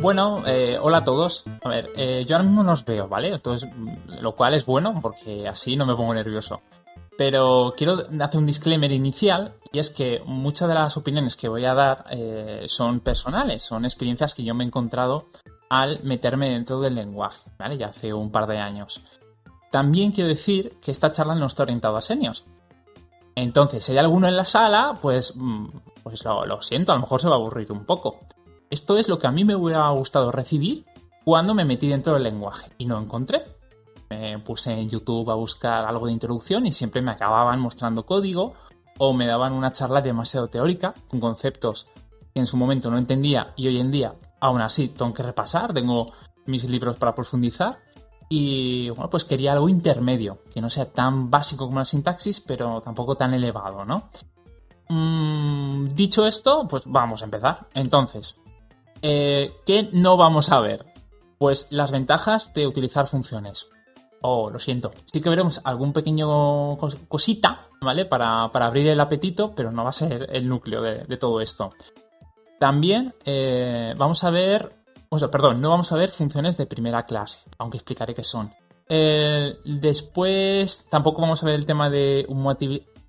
Bueno, 0.00 0.42
eh, 0.46 0.78
hola 0.80 0.98
a 0.98 1.04
todos. 1.04 1.44
A 1.62 1.68
ver, 1.68 1.90
eh, 1.96 2.24
yo 2.26 2.36
ahora 2.36 2.48
mismo 2.48 2.62
no 2.62 2.72
os 2.72 2.84
veo, 2.84 3.08
¿vale? 3.08 3.28
Entonces, 3.28 3.70
mm, 3.74 4.20
lo 4.20 4.34
cual 4.34 4.54
es 4.54 4.66
bueno 4.66 4.98
porque 5.00 5.46
así 5.46 5.76
no 5.76 5.86
me 5.86 5.94
pongo 5.94 6.14
nervioso. 6.14 6.60
Pero 7.16 7.74
quiero 7.76 7.98
hacer 8.20 8.38
un 8.38 8.46
disclaimer 8.46 8.90
inicial 8.92 9.54
y 9.72 9.78
es 9.78 9.90
que 9.90 10.22
muchas 10.24 10.68
de 10.68 10.74
las 10.74 10.96
opiniones 10.96 11.36
que 11.36 11.48
voy 11.48 11.64
a 11.64 11.74
dar 11.74 12.04
eh, 12.10 12.64
son 12.66 13.00
personales, 13.00 13.62
son 13.62 13.84
experiencias 13.84 14.34
que 14.34 14.42
yo 14.42 14.54
me 14.54 14.64
he 14.64 14.66
encontrado 14.66 15.28
al 15.68 16.02
meterme 16.02 16.50
dentro 16.50 16.80
del 16.80 16.94
lenguaje, 16.94 17.50
¿vale? 17.58 17.76
Ya 17.76 17.88
hace 17.88 18.14
un 18.14 18.32
par 18.32 18.46
de 18.46 18.58
años. 18.58 19.04
También 19.70 20.12
quiero 20.12 20.28
decir 20.28 20.78
que 20.80 20.90
esta 20.90 21.12
charla 21.12 21.34
no 21.34 21.46
está 21.46 21.62
orientada 21.62 21.98
a 21.98 22.02
seniors. 22.02 22.44
Entonces, 23.34 23.84
si 23.84 23.92
hay 23.92 23.98
alguno 23.98 24.26
en 24.26 24.36
la 24.36 24.44
sala, 24.44 24.94
pues, 25.00 25.34
mm, 25.36 25.68
pues 26.02 26.24
lo, 26.24 26.44
lo 26.46 26.62
siento, 26.62 26.92
a 26.92 26.96
lo 26.96 27.02
mejor 27.02 27.20
se 27.20 27.28
va 27.28 27.34
a 27.34 27.38
aburrir 27.38 27.70
un 27.70 27.84
poco. 27.84 28.18
Esto 28.70 28.98
es 28.98 29.08
lo 29.08 29.18
que 29.18 29.26
a 29.26 29.32
mí 29.32 29.44
me 29.44 29.56
hubiera 29.56 29.88
gustado 29.90 30.30
recibir 30.30 30.86
cuando 31.24 31.54
me 31.54 31.64
metí 31.64 31.88
dentro 31.88 32.14
del 32.14 32.22
lenguaje 32.22 32.70
y 32.78 32.86
no 32.86 33.00
encontré. 33.00 33.42
Me 34.08 34.38
puse 34.38 34.72
en 34.72 34.88
YouTube 34.88 35.28
a 35.30 35.34
buscar 35.34 35.84
algo 35.84 36.06
de 36.06 36.12
introducción 36.12 36.66
y 36.66 36.72
siempre 36.72 37.02
me 37.02 37.10
acababan 37.10 37.60
mostrando 37.60 38.06
código 38.06 38.54
o 38.98 39.12
me 39.12 39.26
daban 39.26 39.54
una 39.54 39.72
charla 39.72 40.00
demasiado 40.02 40.46
teórica 40.46 40.94
con 41.08 41.18
conceptos 41.18 41.88
que 42.32 42.38
en 42.38 42.46
su 42.46 42.56
momento 42.56 42.92
no 42.92 42.98
entendía 42.98 43.52
y 43.56 43.66
hoy 43.66 43.78
en 43.78 43.90
día 43.90 44.14
aún 44.40 44.60
así 44.60 44.88
tengo 44.88 45.12
que 45.12 45.24
repasar, 45.24 45.72
tengo 45.72 46.12
mis 46.46 46.62
libros 46.68 46.96
para 46.96 47.14
profundizar 47.14 47.78
y 48.28 48.88
bueno, 48.90 49.10
pues 49.10 49.24
quería 49.24 49.52
algo 49.52 49.68
intermedio, 49.68 50.38
que 50.54 50.60
no 50.60 50.70
sea 50.70 50.92
tan 50.92 51.28
básico 51.28 51.66
como 51.66 51.80
la 51.80 51.84
sintaxis, 51.84 52.40
pero 52.40 52.80
tampoco 52.80 53.16
tan 53.16 53.34
elevado, 53.34 53.84
¿no? 53.84 54.10
Mm, 54.88 55.88
dicho 55.88 56.24
esto, 56.24 56.66
pues 56.68 56.84
vamos 56.86 57.22
a 57.22 57.24
empezar. 57.24 57.66
Entonces, 57.74 58.39
eh, 59.02 59.52
¿Qué 59.66 59.88
no 59.92 60.16
vamos 60.16 60.50
a 60.52 60.60
ver? 60.60 60.86
Pues 61.38 61.68
las 61.70 61.90
ventajas 61.90 62.52
de 62.54 62.66
utilizar 62.66 63.06
funciones. 63.06 63.68
Oh, 64.22 64.50
lo 64.50 64.58
siento. 64.58 64.92
Sí 65.10 65.20
que 65.20 65.30
veremos 65.30 65.60
algún 65.64 65.92
pequeño 65.92 66.76
cosita, 67.08 67.68
¿vale? 67.80 68.04
Para, 68.04 68.42
abrir 68.44 68.88
el 68.88 69.00
apetito, 69.00 69.54
pero 69.54 69.70
no 69.70 69.84
va 69.84 69.90
a 69.90 69.94
ser 69.94 70.28
el 70.30 70.48
núcleo 70.48 70.82
de, 70.82 71.16
todo 71.16 71.40
esto. 71.40 71.70
También 72.58 73.14
eh, 73.24 73.94
vamos 73.96 74.22
a 74.24 74.30
ver, 74.30 74.74
o 75.08 75.18
perdón, 75.30 75.60
no 75.62 75.70
vamos 75.70 75.90
a 75.92 75.96
ver 75.96 76.10
funciones 76.10 76.58
de 76.58 76.66
primera 76.66 77.06
clase, 77.06 77.38
aunque 77.58 77.78
explicaré 77.78 78.14
qué 78.14 78.22
son. 78.22 78.52
Eh, 78.92 79.56
después 79.64 80.86
tampoco 80.90 81.22
vamos 81.22 81.42
a 81.42 81.46
ver 81.46 81.54
el 81.54 81.64
tema 81.64 81.88
de 81.88 82.26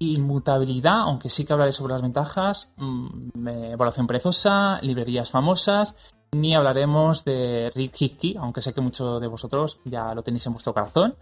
inmutabilidad, 0.01 1.01
aunque 1.01 1.29
sí 1.29 1.45
que 1.45 1.53
hablaré 1.53 1.71
sobre 1.71 1.93
las 1.93 2.01
ventajas, 2.01 2.73
mm, 2.77 3.47
evaluación 3.47 4.07
perezosa, 4.07 4.79
librerías 4.81 5.29
famosas, 5.29 5.95
ni 6.31 6.55
hablaremos 6.55 7.23
de 7.23 7.71
Rick 7.75 8.01
Hickey, 8.01 8.35
aunque 8.37 8.61
sé 8.61 8.73
que 8.73 8.81
muchos 8.81 9.21
de 9.21 9.27
vosotros 9.27 9.79
ya 9.85 10.13
lo 10.15 10.23
tenéis 10.23 10.45
en 10.47 10.53
vuestro 10.53 10.73
corazón 10.73 11.15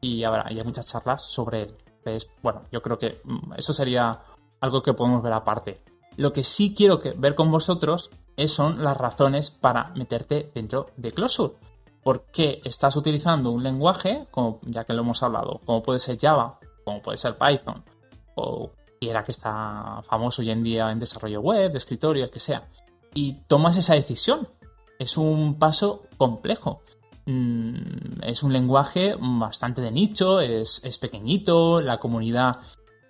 y 0.00 0.24
habrá 0.24 0.44
hay 0.46 0.60
muchas 0.64 0.88
charlas 0.88 1.24
sobre 1.24 1.62
él. 1.62 1.74
Entonces, 1.98 2.28
bueno, 2.42 2.62
yo 2.72 2.82
creo 2.82 2.98
que 2.98 3.20
mm, 3.22 3.52
eso 3.56 3.72
sería 3.72 4.20
algo 4.60 4.82
que 4.82 4.94
podemos 4.94 5.22
ver 5.22 5.32
aparte. 5.32 5.80
Lo 6.16 6.32
que 6.32 6.42
sí 6.42 6.74
quiero 6.74 7.00
ver 7.16 7.36
con 7.36 7.50
vosotros 7.52 8.10
es, 8.36 8.50
son 8.50 8.82
las 8.82 8.96
razones 8.96 9.52
para 9.52 9.92
meterte 9.94 10.50
dentro 10.52 10.86
de 10.96 11.12
Closure. 11.12 11.54
¿Por 12.02 12.24
qué 12.32 12.60
estás 12.64 12.96
utilizando 12.96 13.52
un 13.52 13.62
lenguaje, 13.62 14.26
ya 14.62 14.84
que 14.84 14.94
lo 14.94 15.02
hemos 15.02 15.22
hablado, 15.22 15.60
como 15.64 15.82
puede 15.82 15.98
ser 15.98 16.18
Java, 16.18 16.58
como 16.84 17.02
puede 17.02 17.18
ser 17.18 17.36
Python, 17.36 17.84
o 18.36 18.70
quiera 19.00 19.22
que 19.22 19.32
está 19.32 20.00
famoso 20.08 20.42
hoy 20.42 20.50
en 20.50 20.62
día 20.62 20.90
en 20.90 21.00
desarrollo 21.00 21.40
web, 21.40 21.72
de 21.72 21.78
escritorio, 21.78 22.24
el 22.24 22.30
que 22.30 22.40
sea, 22.40 22.68
y 23.14 23.34
tomas 23.46 23.76
esa 23.76 23.94
decisión. 23.94 24.48
Es 24.98 25.16
un 25.16 25.58
paso 25.58 26.04
complejo. 26.16 26.82
Mm, 27.26 28.22
es 28.22 28.42
un 28.42 28.52
lenguaje 28.52 29.16
bastante 29.18 29.80
de 29.80 29.90
nicho, 29.90 30.40
es, 30.40 30.80
pequeñito, 31.00 31.80
la 31.80 31.98
comunidad 31.98 32.58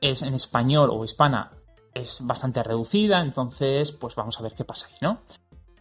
es 0.01 0.23
en 0.23 0.35
español 0.35 0.91
o 0.91 1.05
hispana 1.05 1.53
es 1.93 2.27
bastante 2.27 2.63
reducida, 2.63 3.21
entonces 3.21 3.93
pues 3.93 4.15
vamos 4.15 4.39
a 4.39 4.43
ver 4.43 4.53
qué 4.53 4.65
pasa 4.65 4.87
ahí, 4.87 4.97
¿no? 5.01 5.21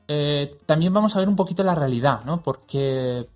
Eh, 0.08 0.60
también 0.66 0.94
vamos 0.94 1.16
a 1.16 1.20
ver 1.20 1.28
un 1.28 1.36
poquito 1.36 1.64
la 1.64 1.76
realidad, 1.76 2.24
¿no? 2.24 2.42
Porque 2.42 3.28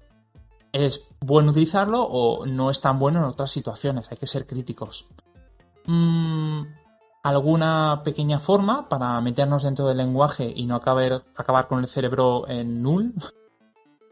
es 0.71 1.07
bueno 1.19 1.51
utilizarlo 1.51 2.03
o 2.03 2.45
no 2.45 2.69
es 2.69 2.79
tan 2.79 2.99
bueno 2.99 3.19
en 3.19 3.25
otras 3.25 3.51
situaciones, 3.51 4.09
hay 4.11 4.17
que 4.17 4.27
ser 4.27 4.45
críticos. 4.45 5.07
Mm, 5.89 6.67
alguna 7.23 8.03
pequeña 8.03 8.39
forma 8.39 8.87
para 8.87 9.19
meternos 9.21 9.63
dentro 9.63 9.87
del 9.87 9.97
lenguaje 9.97 10.53
y 10.55 10.67
no 10.67 10.75
acabar, 10.75 11.23
acabar 11.35 11.67
con 11.67 11.79
el 11.79 11.87
cerebro 11.87 12.47
en 12.47 12.81
null. 12.83 13.13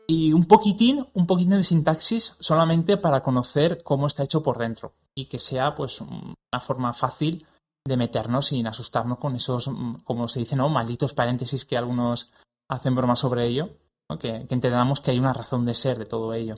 Y 0.09 0.31
un 0.31 0.45
poquitín, 0.45 1.05
un 1.15 1.27
poquitín 1.27 1.57
de 1.57 1.63
sintaxis 1.63 2.37
solamente 2.39 2.95
para 2.95 3.21
conocer 3.21 3.83
cómo 3.83 4.07
está 4.07 4.23
hecho 4.23 4.41
por 4.41 4.57
dentro. 4.57 4.93
Y 5.13 5.25
que 5.25 5.37
sea 5.37 5.75
pues 5.75 5.99
una 5.99 6.61
forma 6.61 6.93
fácil 6.93 7.45
de 7.85 7.97
meternos 7.97 8.45
sin 8.45 8.67
asustarnos 8.67 9.17
con 9.17 9.35
esos, 9.35 9.67
mm, 9.67 10.03
como 10.05 10.29
se 10.29 10.39
dice, 10.39 10.55
¿no? 10.55 10.69
Malditos 10.69 11.13
paréntesis 11.13 11.65
que 11.65 11.75
algunos 11.75 12.31
hacen 12.69 12.95
bromas 12.95 13.19
sobre 13.19 13.47
ello. 13.47 13.71
Que 14.17 14.47
entendamos 14.49 15.01
que 15.01 15.11
hay 15.11 15.19
una 15.19 15.33
razón 15.33 15.65
de 15.65 15.73
ser 15.73 15.99
de 15.99 16.05
todo 16.05 16.33
ello. 16.33 16.55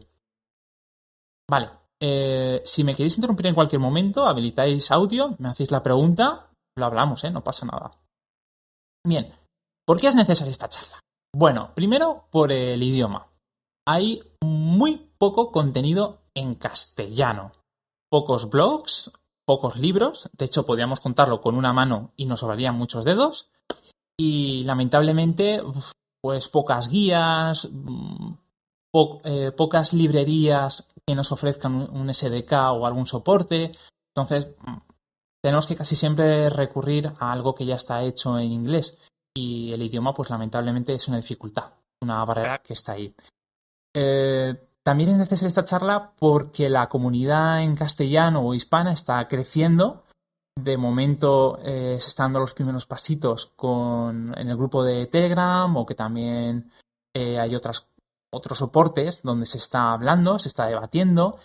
Vale, 1.49 1.71
eh, 2.01 2.61
si 2.63 2.83
me 2.83 2.95
queréis 2.95 3.17
interrumpir 3.17 3.47
en 3.47 3.55
cualquier 3.55 3.81
momento, 3.81 4.25
habilitáis 4.25 4.89
audio, 4.91 5.35
me 5.39 5.49
hacéis 5.49 5.71
la 5.71 5.83
pregunta, 5.83 6.49
lo 6.77 6.85
hablamos, 6.85 7.23
¿eh? 7.23 7.31
No 7.31 7.43
pasa 7.43 7.65
nada. 7.65 7.91
Bien, 9.05 9.31
¿por 9.85 9.99
qué 9.99 10.07
es 10.07 10.15
necesaria 10.15 10.51
esta 10.51 10.69
charla? 10.69 10.99
Bueno, 11.35 11.71
primero 11.75 12.25
por 12.31 12.51
el 12.51 12.81
idioma. 12.81 13.27
Hay 13.87 14.21
muy 14.43 15.09
poco 15.17 15.51
contenido 15.51 16.21
en 16.33 16.53
castellano. 16.53 17.51
Pocos 18.09 18.49
blogs, 18.49 19.11
pocos 19.45 19.77
libros, 19.77 20.29
de 20.37 20.45
hecho 20.45 20.65
podríamos 20.65 20.99
contarlo 20.99 21.41
con 21.41 21.55
una 21.55 21.73
mano 21.73 22.11
y 22.15 22.25
nos 22.25 22.39
sobrarían 22.39 22.75
muchos 22.75 23.03
dedos. 23.03 23.49
Y 24.17 24.63
lamentablemente, 24.63 25.61
pues 26.21 26.47
pocas 26.49 26.89
guías, 26.89 27.69
mm, 27.71 28.33
eh, 29.23 29.51
pocas 29.51 29.93
librerías 29.93 30.89
que 31.09 31.15
nos 31.15 31.31
ofrezcan 31.31 31.73
un, 31.73 32.13
SDK 32.13 32.51
o 32.71 32.85
algún 32.85 33.07
soporte. 33.07 33.71
Entonces, 34.13 34.49
mm, 34.61 34.77
tenemos 35.41 35.65
que 35.65 35.75
casi 35.75 35.95
siempre 35.95 36.51
recurrir 36.51 37.11
a 37.17 37.31
algo 37.31 37.55
que 37.55 37.65
ya 37.65 37.77
está 37.77 38.03
hecho 38.03 38.37
en 38.37 38.51
inglés. 38.51 38.99
Y 39.35 39.73
el 39.73 39.81
idioma, 39.81 40.13
pues 40.13 40.29
lamentablemente 40.29 40.93
es 40.93 41.07
una 41.07 41.17
dificultad, 41.17 41.73
una 42.03 42.23
barrera 42.25 42.59
que 42.59 42.73
está 42.73 42.91
ahí. 42.91 43.11
Eh, 43.95 44.53
también 44.83 45.09
es 45.09 45.17
necesaria 45.17 45.47
esta 45.47 45.65
charla 45.65 46.13
porque 46.15 46.69
la 46.69 46.87
comunidad 46.89 47.63
en 47.63 47.75
castellano 47.75 48.41
o 48.41 48.53
hispana 48.53 48.91
está 48.91 49.27
creciendo. 49.27 50.05
De 50.59 50.77
momento 50.77 51.57
eh, 51.63 51.97
se 51.99 52.09
están 52.09 52.25
dando 52.25 52.41
los 52.41 52.53
primeros 52.53 52.85
pasitos 52.85 53.47
con, 53.55 54.37
en 54.37 54.47
el 54.47 54.57
grupo 54.57 54.83
de 54.83 55.07
Telegram 55.07 55.75
o 55.75 55.87
que 55.87 55.95
también 55.95 56.69
eh, 57.15 57.39
hay 57.39 57.55
otras 57.55 57.88
otros 58.31 58.59
soportes 58.59 59.21
donde 59.23 59.45
se 59.45 59.57
está 59.57 59.93
hablando, 59.93 60.39
se 60.39 60.47
está 60.47 60.67
debatiendo, 60.67 61.37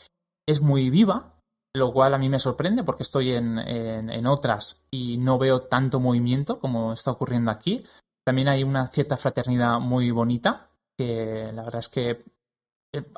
es 0.46 0.60
muy 0.60 0.90
viva, 0.90 1.34
lo 1.74 1.92
cual 1.92 2.14
a 2.14 2.18
mí 2.18 2.28
me 2.28 2.38
sorprende 2.38 2.84
porque 2.84 3.02
estoy 3.02 3.32
en, 3.32 3.58
en, 3.58 4.26
otras 4.26 4.86
y 4.90 5.18
no 5.18 5.38
veo 5.38 5.62
tanto 5.62 5.98
movimiento 5.98 6.60
como 6.60 6.92
está 6.92 7.10
ocurriendo 7.10 7.50
aquí. 7.50 7.84
También 8.24 8.48
hay 8.48 8.62
una 8.62 8.86
cierta 8.88 9.16
fraternidad 9.16 9.80
muy 9.80 10.10
bonita, 10.10 10.70
que 10.96 11.50
la 11.52 11.64
verdad 11.64 11.80
es 11.80 11.88
que 11.88 12.24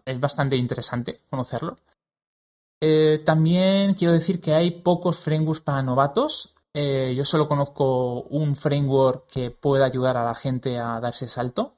es 0.05 0.21
bastante 0.21 0.57
interesante 0.57 1.21
conocerlo. 1.29 1.79
Eh, 2.83 3.23
también 3.25 3.95
quiero 3.95 4.13
decir 4.13 4.41
que 4.41 4.55
hay 4.55 4.71
pocos 4.71 5.21
frameworks 5.21 5.61
para 5.63 5.83
novatos. 5.83 6.55
Eh, 6.75 7.15
yo 7.17 7.25
solo 7.25 7.49
conozco 7.49 8.23
un 8.23 8.55
framework 8.55 9.27
que 9.29 9.51
pueda 9.51 9.87
ayudar 9.87 10.17
a 10.17 10.25
la 10.25 10.35
gente 10.35 10.79
a 10.79 11.01
darse 11.01 11.29
salto. 11.29 11.77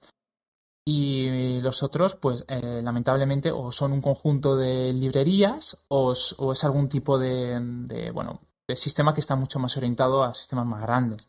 Y 0.90 1.60
los 1.60 1.82
otros, 1.82 2.14
pues 2.14 2.46
eh, 2.48 2.80
lamentablemente, 2.82 3.52
o 3.52 3.70
son 3.70 3.92
un 3.92 4.00
conjunto 4.00 4.56
de 4.56 4.90
librerías 4.94 5.76
o, 5.88 6.12
es 6.12 6.64
algún 6.64 6.88
tipo 6.88 7.18
de, 7.18 8.10
bueno, 8.14 8.40
de 8.66 8.74
sistema 8.74 9.12
que 9.12 9.20
está 9.20 9.36
mucho 9.36 9.58
más 9.58 9.76
orientado 9.76 10.24
a 10.24 10.32
sistemas 10.32 10.64
más 10.64 10.80
grandes. 10.80 11.28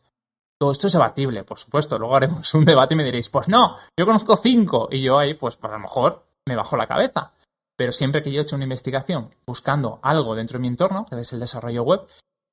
Todo 0.58 0.72
esto 0.72 0.86
es 0.86 0.94
debatible, 0.94 1.44
por 1.44 1.58
supuesto. 1.58 1.98
Luego 1.98 2.16
haremos 2.16 2.54
un 2.54 2.64
debate 2.64 2.94
y 2.94 2.96
me 2.96 3.04
diréis, 3.04 3.28
pues 3.28 3.48
no, 3.48 3.76
yo 3.98 4.06
conozco 4.06 4.38
cinco. 4.38 4.88
Y 4.90 5.02
yo 5.02 5.18
ahí, 5.18 5.34
pues, 5.34 5.56
pues 5.56 5.70
a 5.70 5.76
lo 5.76 5.82
mejor 5.82 6.24
me 6.46 6.56
bajo 6.56 6.78
la 6.78 6.86
cabeza. 6.86 7.34
Pero 7.76 7.92
siempre 7.92 8.22
que 8.22 8.32
yo 8.32 8.40
he 8.40 8.44
hecho 8.44 8.56
una 8.56 8.64
investigación 8.64 9.34
buscando 9.46 10.00
algo 10.02 10.34
dentro 10.34 10.56
de 10.56 10.62
mi 10.62 10.68
entorno, 10.68 11.04
que 11.04 11.20
es 11.20 11.34
el 11.34 11.40
desarrollo 11.40 11.82
web, 11.82 12.06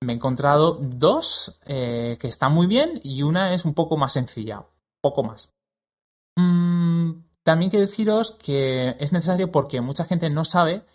me 0.03 0.11
he 0.11 0.15
encontrado 0.17 0.73
dos 0.73 1.61
eh, 1.67 2.17
que 2.19 2.27
están 2.27 2.53
muy 2.53 2.67
bien 2.67 2.99
y 3.01 3.23
una 3.23 3.53
es 3.53 3.63
un 3.63 3.73
poco 3.73 3.95
más 3.95 4.11
sencilla, 4.11 4.65
poco 5.01 5.23
más. 5.23 5.53
Mm, 6.37 7.23
también 7.43 7.69
quiero 7.69 7.85
deciros 7.85 8.31
que 8.31 8.95
es 8.99 9.11
necesario 9.11 9.51
porque 9.51 9.81
mucha 9.81 10.05
gente 10.05 10.29
no 10.29 10.45
sabe 10.45 10.85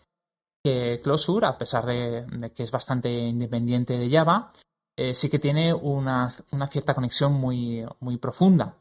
que 0.65 1.01
Closure, 1.03 1.47
a 1.47 1.59
pesar 1.59 1.85
de, 1.85 2.53
que 2.55 2.63
es 2.63 2.71
bastante 2.71 3.11
independiente 3.11 3.99
de 3.99 4.11
Java, 4.11 4.53
eh, 4.97 5.15
sí 5.15 5.29
que 5.29 5.39
tiene 5.39 5.75
una, 5.75 6.31
cierta 6.71 6.95
conexión 6.95 7.33
muy, 7.35 7.85
muy 8.01 8.17
profunda 8.19 8.77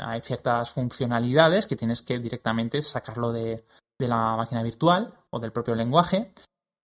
hay 0.00 0.20
ciertas 0.20 0.70
funcionalidades 0.70 1.66
que 1.66 1.76
tienes 1.76 2.02
que 2.02 2.18
directamente 2.18 2.82
sacarlo 2.82 3.32
de, 3.32 3.64
de 3.98 4.08
la 4.08 4.36
máquina 4.36 4.62
virtual 4.62 5.14
o 5.30 5.38
del 5.38 5.52
propio 5.52 5.74
lenguaje 5.74 6.32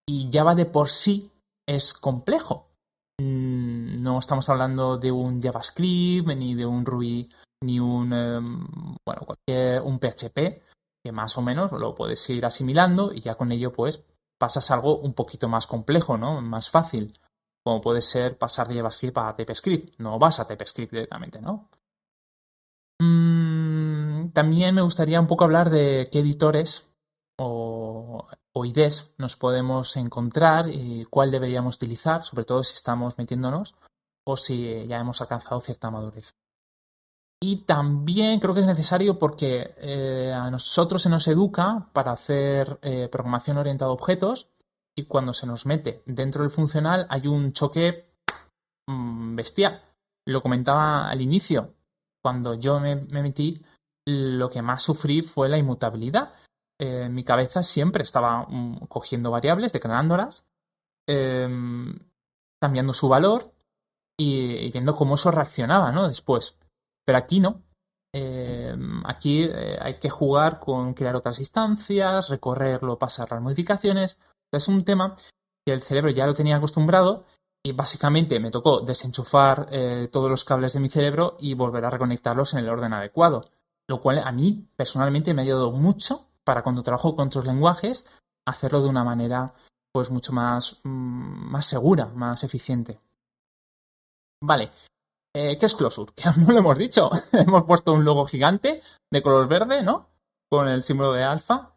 y 0.06 0.30
Java 0.32 0.54
de 0.54 0.66
por 0.66 0.88
sí 0.88 1.30
es 1.66 1.94
complejo. 1.94 2.68
Mm, 3.20 3.96
no 4.02 4.18
estamos 4.18 4.48
hablando 4.48 4.96
de 4.96 5.12
un 5.12 5.40
JavaScript 5.42 6.28
ni 6.28 6.54
de 6.54 6.66
un 6.66 6.84
Ruby 6.84 7.30
ni 7.62 7.78
un 7.80 8.12
em, 8.12 8.46
bueno 9.04 9.22
cualquier 9.26 9.82
un 9.82 9.98
PHP 9.98 10.62
que 11.02 11.12
más 11.12 11.36
o 11.38 11.42
menos 11.42 11.72
lo 11.72 11.94
puedes 11.94 12.28
ir 12.30 12.44
asimilando 12.44 13.12
y 13.12 13.20
ya 13.20 13.34
con 13.34 13.52
ello 13.52 13.72
pues 13.72 14.04
pasas 14.38 14.70
algo 14.70 14.98
un 14.98 15.12
poquito 15.12 15.48
más 15.48 15.66
complejo, 15.66 16.16
¿no? 16.16 16.40
Más 16.40 16.70
fácil, 16.70 17.18
como 17.62 17.80
puede 17.80 18.00
ser 18.00 18.38
pasar 18.38 18.68
de 18.68 18.76
JavaScript 18.76 19.18
a 19.18 19.36
TypeScript. 19.36 19.98
No 19.98 20.18
vas 20.18 20.40
a 20.40 20.46
TypeScript 20.46 20.92
directamente, 20.92 21.40
¿no? 21.40 21.68
Mm, 23.00 24.30
también 24.32 24.74
me 24.74 24.82
gustaría 24.82 25.20
un 25.20 25.26
poco 25.26 25.44
hablar 25.44 25.70
de 25.70 26.08
qué 26.10 26.20
editores 26.20 26.90
o, 27.38 28.26
o, 28.52 28.64
IDs 28.64 29.14
nos 29.18 29.36
podemos 29.36 29.96
encontrar 29.96 30.68
y 30.68 31.04
cuál 31.06 31.30
deberíamos 31.30 31.76
utilizar, 31.76 32.24
sobre 32.24 32.44
todo 32.44 32.62
si 32.64 32.74
estamos 32.74 33.18
metiéndonos 33.18 33.74
o 34.26 34.36
si 34.36 34.86
ya 34.86 34.98
hemos 34.98 35.20
alcanzado 35.20 35.60
cierta 35.60 35.90
madurez. 35.90 36.34
Y 37.42 37.62
también 37.62 38.38
creo 38.38 38.52
que 38.52 38.60
es 38.60 38.66
necesario 38.66 39.18
porque 39.18 39.74
eh, 39.78 40.30
a 40.30 40.50
nosotros 40.50 41.00
se 41.00 41.08
nos 41.08 41.26
educa 41.26 41.88
para 41.94 42.12
hacer 42.12 42.78
eh, 42.82 43.08
programación 43.10 43.56
orientada 43.56 43.90
a 43.90 43.94
objetos 43.94 44.50
y 44.94 45.06
cuando 45.06 45.32
se 45.32 45.46
nos 45.46 45.64
mete 45.64 46.02
dentro 46.04 46.42
del 46.42 46.50
funcional 46.50 47.06
hay 47.08 47.26
un 47.26 47.52
choque 47.54 48.12
mm, 48.86 49.36
bestial. 49.36 49.80
Lo 50.26 50.42
comentaba 50.42 51.08
al 51.08 51.22
inicio. 51.22 51.72
Cuando 52.22 52.54
yo 52.54 52.78
me, 52.78 52.96
metí, 52.96 53.64
lo 54.04 54.50
que 54.50 54.60
más 54.60 54.82
sufrí 54.82 55.22
fue 55.22 55.48
la 55.48 55.56
inmutabilidad. 55.56 56.34
Eh, 56.78 57.08
mi 57.08 57.24
cabeza 57.24 57.62
siempre 57.62 58.02
estaba 58.02 58.46
mm, 58.46 58.86
cogiendo 58.88 59.30
variables, 59.30 59.72
declarándolas, 59.72 60.46
em, 61.08 61.98
cambiando 62.60 62.92
su 62.92 63.08
valor 63.08 63.54
y, 64.18 64.56
y, 64.56 64.70
viendo 64.70 64.94
cómo 64.94 65.14
eso 65.14 65.30
reaccionaba, 65.30 65.90
¿no? 65.90 66.06
Después. 66.06 66.58
Pero 67.10 67.18
aquí 67.18 67.40
no. 67.40 67.64
Eh, 68.14 68.72
aquí 69.04 69.42
eh, 69.42 69.76
hay 69.80 69.98
que 69.98 70.08
jugar 70.08 70.60
con 70.60 70.94
crear 70.94 71.16
otras 71.16 71.40
instancias, 71.40 72.28
recorrerlo, 72.28 73.00
pasar 73.00 73.32
las 73.32 73.42
modificaciones. 73.42 74.20
Es 74.52 74.68
un 74.68 74.84
tema 74.84 75.16
que 75.66 75.72
el 75.72 75.82
cerebro 75.82 76.12
ya 76.12 76.24
lo 76.24 76.34
tenía 76.34 76.54
acostumbrado 76.54 77.24
y 77.64 77.72
básicamente 77.72 78.38
me 78.38 78.52
tocó 78.52 78.82
desenchufar 78.82 79.66
eh, 79.72 80.08
todos 80.12 80.30
los 80.30 80.44
cables 80.44 80.72
de 80.72 80.78
mi 80.78 80.88
cerebro 80.88 81.36
y 81.40 81.54
volver 81.54 81.84
a 81.84 81.90
reconectarlos 81.90 82.52
en 82.52 82.60
el 82.60 82.68
orden 82.68 82.92
adecuado. 82.92 83.50
Lo 83.88 84.00
cual 84.00 84.18
a 84.18 84.30
mí 84.30 84.68
personalmente 84.76 85.34
me 85.34 85.42
ha 85.42 85.46
ayudado 85.46 85.72
mucho 85.72 86.28
para 86.44 86.62
cuando 86.62 86.84
trabajo 86.84 87.16
con 87.16 87.26
otros 87.26 87.44
lenguajes 87.44 88.06
hacerlo 88.46 88.82
de 88.82 88.88
una 88.88 89.02
manera 89.02 89.52
pues 89.90 90.12
mucho 90.12 90.32
más, 90.32 90.78
mm, 90.84 91.50
más 91.50 91.66
segura, 91.66 92.06
más 92.06 92.44
eficiente. 92.44 93.00
Vale, 94.40 94.70
eh, 95.34 95.58
¿Qué 95.58 95.66
es 95.66 95.74
Closure? 95.74 96.12
Que 96.16 96.28
aún 96.28 96.46
no 96.46 96.52
lo 96.52 96.58
hemos 96.58 96.78
dicho. 96.78 97.10
hemos 97.32 97.64
puesto 97.64 97.92
un 97.92 98.04
logo 98.04 98.26
gigante 98.26 98.82
de 99.10 99.22
color 99.22 99.48
verde, 99.48 99.82
¿no? 99.82 100.08
Con 100.50 100.68
el 100.68 100.82
símbolo 100.82 101.12
de 101.12 101.24
alfa. 101.24 101.74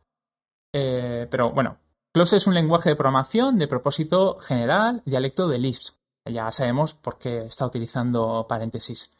Eh, 0.74 1.28
pero 1.30 1.52
bueno, 1.52 1.78
Closure 2.14 2.38
es 2.38 2.48
un 2.48 2.56
lenguaje 2.56 2.90
de 2.90 2.96
programación 2.96 3.58
de 3.58 3.68
propósito 3.68 4.40
general, 4.40 5.02
dialecto 5.06 5.48
de 5.48 5.60
Lisp. 5.60 5.96
Ya 6.26 6.52
sabemos 6.52 6.94
por 6.94 7.18
qué 7.18 7.40
está 7.40 7.66
utilizando 7.66 8.46
paréntesis. 8.48 9.16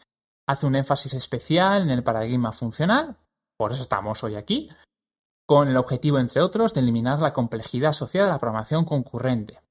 Hace 0.48 0.66
un 0.66 0.76
énfasis 0.76 1.14
especial 1.14 1.84
en 1.84 1.90
el 1.90 2.04
paradigma 2.04 2.52
funcional, 2.52 3.18
por 3.58 3.72
eso 3.72 3.84
estamos 3.84 4.24
hoy 4.24 4.36
aquí, 4.36 4.70
con 5.46 5.68
el 5.68 5.78
objetivo, 5.78 6.18
entre 6.18 6.42
otros, 6.42 6.74
de 6.74 6.82
eliminar 6.82 7.22
la 7.22 7.34
complejidad 7.34 7.90
asociada 7.90 8.28
a 8.28 8.32
la 8.32 8.40
programación 8.40 8.86
concurrente. 8.86 9.62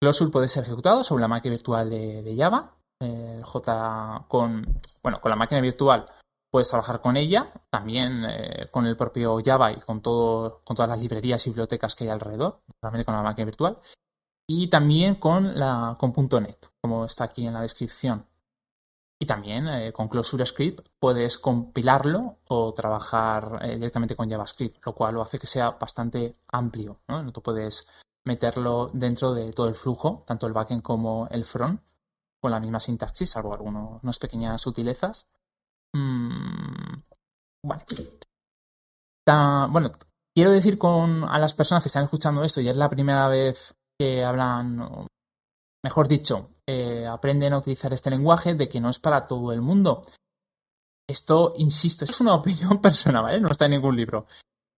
Closure 0.00 0.30
puede 0.30 0.48
ser 0.48 0.64
ejecutado 0.64 1.04
sobre 1.04 1.22
la 1.22 1.28
máquina 1.28 1.54
virtual 1.54 1.90
de 1.90 2.34
Java, 2.36 2.77
eh, 3.00 3.40
J 3.44 4.24
con, 4.28 4.80
bueno, 5.02 5.20
con 5.20 5.30
la 5.30 5.36
máquina 5.36 5.60
virtual 5.60 6.06
puedes 6.50 6.68
trabajar 6.68 7.00
con 7.00 7.16
ella, 7.16 7.52
también 7.70 8.24
eh, 8.28 8.68
con 8.70 8.86
el 8.86 8.96
propio 8.96 9.38
Java 9.44 9.70
y 9.72 9.80
con, 9.80 10.00
todo, 10.00 10.60
con 10.64 10.74
todas 10.76 10.88
las 10.88 10.98
librerías 10.98 11.46
y 11.46 11.50
bibliotecas 11.50 11.94
que 11.94 12.04
hay 12.04 12.10
alrededor, 12.10 12.60
realmente 12.82 13.04
con 13.04 13.14
la 13.14 13.22
máquina 13.22 13.44
virtual, 13.44 13.78
y 14.48 14.68
también 14.68 15.16
con, 15.16 15.58
la, 15.58 15.96
con 15.98 16.12
.NET, 16.42 16.70
como 16.80 17.04
está 17.04 17.24
aquí 17.24 17.46
en 17.46 17.54
la 17.54 17.60
descripción. 17.60 18.26
Y 19.20 19.26
también 19.26 19.68
eh, 19.68 19.92
con 19.92 20.08
Closure 20.08 20.46
Script 20.46 20.88
puedes 20.98 21.38
compilarlo 21.38 22.38
o 22.48 22.72
trabajar 22.72 23.60
directamente 23.62 24.16
con 24.16 24.30
JavaScript, 24.30 24.84
lo 24.86 24.94
cual 24.94 25.14
lo 25.14 25.22
hace 25.22 25.38
que 25.38 25.46
sea 25.48 25.72
bastante 25.72 26.36
amplio. 26.52 27.00
¿no? 27.08 27.30
Tú 27.32 27.42
puedes 27.42 27.88
meterlo 28.24 28.90
dentro 28.92 29.34
de 29.34 29.52
todo 29.52 29.68
el 29.68 29.74
flujo, 29.74 30.22
tanto 30.26 30.46
el 30.46 30.52
backend 30.52 30.82
como 30.82 31.26
el 31.30 31.44
front, 31.44 31.80
con 32.40 32.50
la 32.50 32.60
misma 32.60 32.80
sintaxis, 32.80 33.30
salvo 33.30 33.54
algunas 33.54 34.18
pequeñas 34.18 34.60
sutilezas. 34.60 35.26
Mm, 35.94 37.02
bueno. 39.70 39.92
quiero 40.34 40.50
decir 40.50 40.78
con 40.78 41.24
a 41.24 41.38
las 41.38 41.54
personas 41.54 41.82
que 41.82 41.88
están 41.88 42.04
escuchando 42.04 42.44
esto 42.44 42.60
y 42.60 42.68
es 42.68 42.76
la 42.76 42.90
primera 42.90 43.28
vez 43.28 43.74
que 43.98 44.24
hablan, 44.24 45.06
mejor 45.84 46.08
dicho, 46.08 46.50
eh, 46.66 47.06
aprenden 47.06 47.52
a 47.52 47.58
utilizar 47.58 47.92
este 47.92 48.10
lenguaje, 48.10 48.54
de 48.54 48.68
que 48.68 48.80
no 48.80 48.90
es 48.90 48.98
para 48.98 49.26
todo 49.26 49.52
el 49.52 49.60
mundo. 49.60 50.02
Esto, 51.08 51.54
insisto, 51.56 52.04
es 52.04 52.20
una 52.20 52.34
opinión 52.36 52.80
personal, 52.80 53.22
¿vale? 53.22 53.40
No 53.40 53.48
está 53.50 53.64
en 53.64 53.72
ningún 53.72 53.96
libro. 53.96 54.26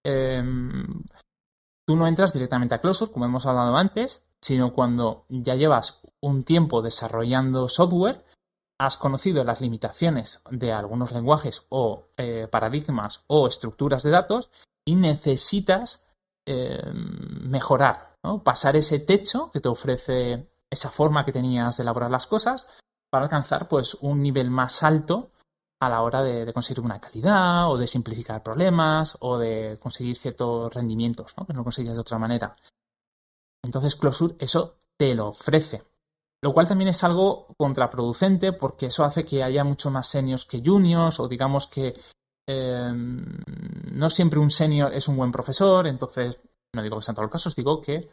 Em, 0.05 1.03
tú 1.87 1.97
no 1.97 2.06
entras 2.06 2.33
directamente 2.33 2.75
a 2.75 2.81
Closure, 2.81 3.13
como 3.13 3.27
hemos 3.27 3.45
hablado 3.45 3.77
antes, 3.77 4.25
sino 4.43 4.73
cuando 4.73 5.25
ya 5.29 5.55
llevas 5.55 6.03
un 6.21 6.45
tiempo 6.45 6.83
desarrollando 6.83 7.69
software, 7.69 8.25
has 8.79 8.97
conocido 8.97 9.45
las 9.45 9.61
limitaciones 9.61 10.43
de 10.51 10.73
algunos 10.73 11.13
lenguajes 11.13 11.67
o 11.69 12.07
eh, 12.17 12.49
paradigmas 12.51 13.25
o 13.27 13.47
estructuras 13.47 14.03
de 14.03 14.11
datos 14.11 14.51
y 14.87 14.95
necesitas 14.95 16.07
eh, 16.47 16.81
mejorar, 16.93 18.17
pasar 18.43 18.77
ese 18.77 18.99
techo 18.99 19.51
que 19.51 19.61
te 19.61 19.69
ofrece 19.69 20.51
esa 20.71 20.89
forma 20.89 21.25
que 21.25 21.33
tenías 21.33 21.77
de 21.77 21.83
elaborar 21.83 22.11
las 22.11 22.27
cosas 22.27 22.67
para 23.11 23.25
alcanzar 23.25 23.69
pues 23.69 23.95
un 24.01 24.23
nivel 24.23 24.51
más 24.51 24.83
alto 24.83 25.31
a 25.81 25.89
la 25.89 26.03
hora 26.03 26.23
de, 26.23 26.53
conseguir 26.53 26.85
una 26.85 27.01
calidad 27.01 27.71
o 27.71 27.77
de 27.77 27.87
simplificar 27.87 28.43
problemas 28.43 29.17
o 29.21 29.39
de 29.39 29.79
conseguir 29.81 30.17
ciertos 30.17 30.73
rendimientos 30.73 31.35
que 31.47 31.53
no 31.53 31.65
conseguías 31.65 31.94
de 31.94 32.01
otra 32.01 32.19
manera. 32.19 32.56
Entonces 33.62 33.96
Closure 33.96 34.34
eso 34.38 34.76
te 34.96 35.14
lo 35.14 35.29
ofrece. 35.29 35.82
Lo 36.43 36.55
cual 36.55 36.67
también 36.67 36.88
es 36.88 37.05
algo 37.05 37.48
contraproducente 37.58 38.52
porque 38.52 38.86
eso 38.86 39.05
hace 39.05 39.24
que 39.24 39.43
haya 39.43 39.62
mucho 39.62 39.90
más 39.90 40.06
seniors 40.06 40.46
que 40.46 40.62
juniors 40.64 41.20
o 41.20 41.29
digamos 41.29 41.67
que 41.67 41.93
em, 42.48 43.26
no 43.93 44.08
siempre 44.08 44.38
un 44.38 44.50
senior 44.50 44.93
es 44.94 45.06
un 45.08 45.17
buen 45.17 45.32
profesor, 45.32 45.86
entonces 45.86 46.38
no 46.74 46.82
digo 46.82 46.96
que 46.96 47.02
sean 47.02 47.14
todos 47.14 47.26
los 47.26 47.32
casos, 47.32 47.56
digo 47.56 47.81
que 47.81 48.10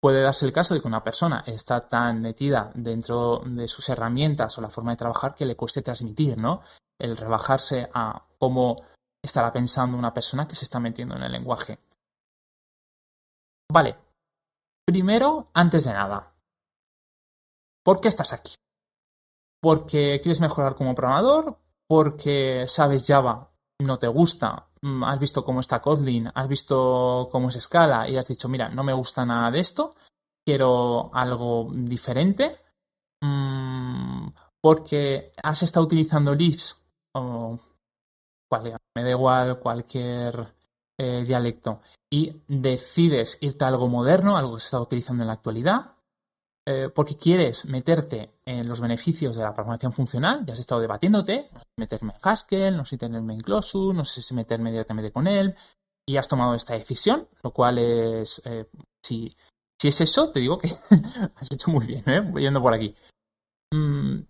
puede 0.00 0.22
darse 0.22 0.46
el 0.46 0.52
caso 0.52 0.74
de 0.74 0.80
que 0.80 0.86
una 0.86 1.02
persona 1.02 1.42
está 1.46 1.88
tan 1.88 2.20
metida 2.20 2.70
dentro 2.74 3.42
de 3.46 3.66
sus 3.66 3.88
herramientas 3.88 4.56
o 4.56 4.60
la 4.60 4.70
forma 4.70 4.92
de 4.92 4.98
trabajar 4.98 5.34
que 5.34 5.46
le 5.46 5.56
cueste 5.56 5.82
transmitir, 5.82 6.36
¿no? 6.36 6.62
El 6.98 7.16
rebajarse 7.16 7.88
a 7.92 8.22
cómo 8.38 8.76
estará 9.22 9.52
pensando 9.52 9.96
una 9.96 10.12
persona 10.12 10.46
que 10.46 10.54
se 10.54 10.66
está 10.66 10.78
metiendo 10.78 11.16
en 11.16 11.22
el 11.22 11.32
lenguaje. 11.32 11.78
Vale. 13.72 14.03
Primero, 14.86 15.50
antes 15.54 15.84
de 15.84 15.92
nada, 15.92 16.34
¿Por 17.84 18.00
qué 18.00 18.08
estás 18.08 18.32
aquí? 18.32 18.54
¿Porque 19.60 20.20
quieres 20.22 20.40
mejorar 20.40 20.74
como 20.74 20.94
programador? 20.94 21.58
¿Porque 21.86 22.64
sabes 22.66 23.06
Java? 23.06 23.50
¿No 23.78 23.98
te 23.98 24.08
gusta? 24.08 24.68
Mm, 24.80 25.04
¿Has 25.04 25.18
visto 25.18 25.44
cómo 25.44 25.60
está 25.60 25.82
Kotlin? 25.82 26.30
¿Has 26.34 26.48
visto 26.48 27.28
cómo 27.30 27.50
es 27.50 27.56
escala? 27.56 28.08
Y 28.08 28.16
has 28.16 28.26
dicho, 28.26 28.48
mira, 28.48 28.70
no 28.70 28.82
me 28.82 28.94
gusta 28.94 29.26
nada 29.26 29.50
de 29.50 29.60
esto. 29.60 29.94
Quiero 30.46 31.10
algo 31.14 31.70
diferente. 31.72 32.52
Mm, 33.22 34.28
porque 34.62 35.32
has 35.42 35.62
estado 35.62 35.84
utilizando 35.84 36.34
Lisp 36.34 36.82
o 37.14 37.58
me 38.96 39.02
da 39.02 39.10
igual 39.10 39.58
cualquier 39.58 40.54
eh, 40.98 41.24
dialecto 41.26 41.80
y 42.10 42.42
decides 42.46 43.38
irte 43.40 43.64
a 43.64 43.68
algo 43.68 43.88
moderno, 43.88 44.36
algo 44.36 44.54
que 44.54 44.60
se 44.60 44.66
está 44.66 44.80
utilizando 44.80 45.22
en 45.22 45.28
la 45.28 45.34
actualidad, 45.34 45.94
eh, 46.66 46.88
porque 46.94 47.16
quieres 47.16 47.66
meterte 47.66 48.38
en 48.46 48.68
los 48.68 48.80
beneficios 48.80 49.36
de 49.36 49.42
la 49.42 49.52
programación 49.52 49.92
funcional, 49.92 50.46
ya 50.46 50.54
has 50.54 50.60
estado 50.60 50.80
debatiéndote, 50.80 51.50
no 51.52 51.60
sé 51.60 51.66
meterme 51.76 52.12
en 52.14 52.20
Haskell, 52.22 52.76
no 52.76 52.84
sé 52.84 52.96
si 52.96 53.04
meterme 53.04 53.34
en 53.34 53.40
Closure, 53.40 53.96
no 53.96 54.04
sé 54.04 54.22
si 54.22 54.34
meterme 54.34 54.70
directamente 54.70 55.12
con 55.12 55.26
él, 55.26 55.54
y 56.06 56.16
has 56.16 56.28
tomado 56.28 56.54
esta 56.54 56.74
decisión, 56.74 57.28
lo 57.42 57.50
cual 57.50 57.78
es, 57.78 58.40
eh, 58.46 58.66
si, 59.04 59.34
si, 59.78 59.88
es 59.88 60.00
eso, 60.00 60.30
te 60.30 60.40
digo 60.40 60.56
que 60.56 60.68
has 61.36 61.52
hecho 61.52 61.70
muy 61.70 61.86
bien, 61.86 62.02
¿eh? 62.06 62.32
yendo 62.40 62.62
por 62.62 62.72
aquí. 62.72 62.94
Mm, 63.74 64.20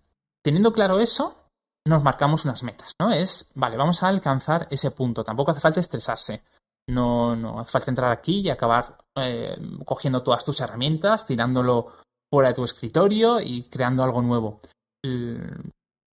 teniendo 0.43 0.73
claro 0.73 0.99
eso, 0.99 1.45
nos 1.87 2.03
marcamos 2.03 2.45
unas 2.45 2.63
metas, 2.63 2.93
¿no? 2.99 3.11
Es, 3.11 3.51
vale, 3.55 3.77
vamos 3.77 4.01
a 4.03 4.07
alcanzar 4.07 4.67
ese 4.71 4.91
punto. 4.91 5.23
Tampoco 5.23 5.51
hace 5.51 5.59
falta 5.59 5.79
estresarse. 5.79 6.43
No, 6.87 7.35
no 7.35 7.59
hace 7.59 7.71
falta 7.71 7.91
entrar 7.91 8.11
aquí 8.11 8.41
y 8.41 8.49
acabar 8.49 8.97
eh, 9.17 9.55
cogiendo 9.85 10.21
todas 10.21 10.45
tus 10.45 10.59
herramientas, 10.61 11.25
tirándolo 11.25 11.93
fuera 12.31 12.49
de 12.49 12.55
tu 12.55 12.63
escritorio 12.63 13.39
y 13.39 13.63
creando 13.63 14.03
algo 14.03 14.21
nuevo. 14.21 14.59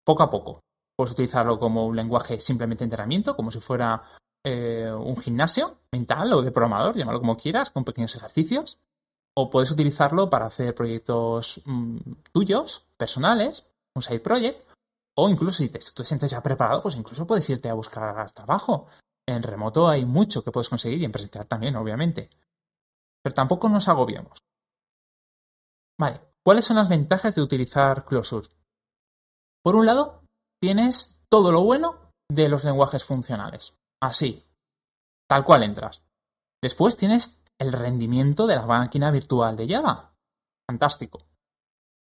poco 0.05 0.23
a 0.23 0.29
poco. 0.29 0.61
Puedes 0.95 1.13
utilizarlo 1.13 1.59
como 1.59 1.87
un 1.87 1.95
lenguaje 1.95 2.39
simplemente 2.39 2.83
de 2.83 2.85
entrenamiento, 2.85 3.35
como 3.35 3.51
si 3.51 3.59
fuera 3.59 4.03
eh, 4.43 4.91
un 4.91 5.17
gimnasio 5.17 5.77
mental 5.91 6.33
o 6.33 6.41
de 6.41 6.51
programador, 6.51 6.95
llámalo 6.95 7.19
como 7.19 7.37
quieras, 7.37 7.69
con 7.69 7.83
pequeños 7.83 8.15
ejercicios. 8.15 8.79
O 9.35 9.49
puedes 9.49 9.71
utilizarlo 9.71 10.29
para 10.29 10.47
hacer 10.47 10.75
proyectos 10.75 11.61
mm, 11.65 11.97
tuyos, 12.33 12.85
personales, 12.97 13.71
un 13.95 14.01
side 14.01 14.19
project, 14.19 14.67
o 15.15 15.29
incluso 15.29 15.53
si 15.53 15.69
te, 15.69 15.79
te 15.79 16.05
sientes 16.05 16.31
ya 16.31 16.41
preparado, 16.41 16.81
pues 16.81 16.95
incluso 16.95 17.27
puedes 17.27 17.49
irte 17.49 17.69
a 17.69 17.73
buscar 17.73 18.31
trabajo. 18.33 18.87
En 19.27 19.43
remoto 19.43 19.87
hay 19.87 20.05
mucho 20.05 20.43
que 20.43 20.51
puedes 20.51 20.69
conseguir 20.69 20.99
y 20.99 21.05
en 21.05 21.11
presencial 21.11 21.47
también, 21.47 21.75
obviamente. 21.75 22.29
Pero 23.23 23.35
tampoco 23.35 23.69
nos 23.69 23.87
agobiamos. 23.87 24.39
Vale, 25.99 26.19
¿cuáles 26.43 26.65
son 26.65 26.77
las 26.77 26.89
ventajas 26.89 27.35
de 27.35 27.41
utilizar 27.41 28.05
Closure? 28.05 28.47
Por 29.63 29.75
un 29.75 29.85
lado, 29.85 30.23
tienes 30.59 31.23
todo 31.29 31.51
lo 31.51 31.63
bueno 31.63 32.11
de 32.31 32.49
los 32.49 32.63
lenguajes 32.63 33.03
funcionales. 33.03 33.77
Así, 34.01 34.43
tal 35.29 35.45
cual 35.45 35.63
entras. 35.63 36.03
Después 36.61 36.97
tienes 36.97 37.43
el 37.59 37.71
rendimiento 37.71 38.47
de 38.47 38.55
la 38.55 38.65
máquina 38.65 39.11
virtual 39.11 39.55
de 39.55 39.67
Java. 39.67 40.13
Fantástico. 40.67 41.27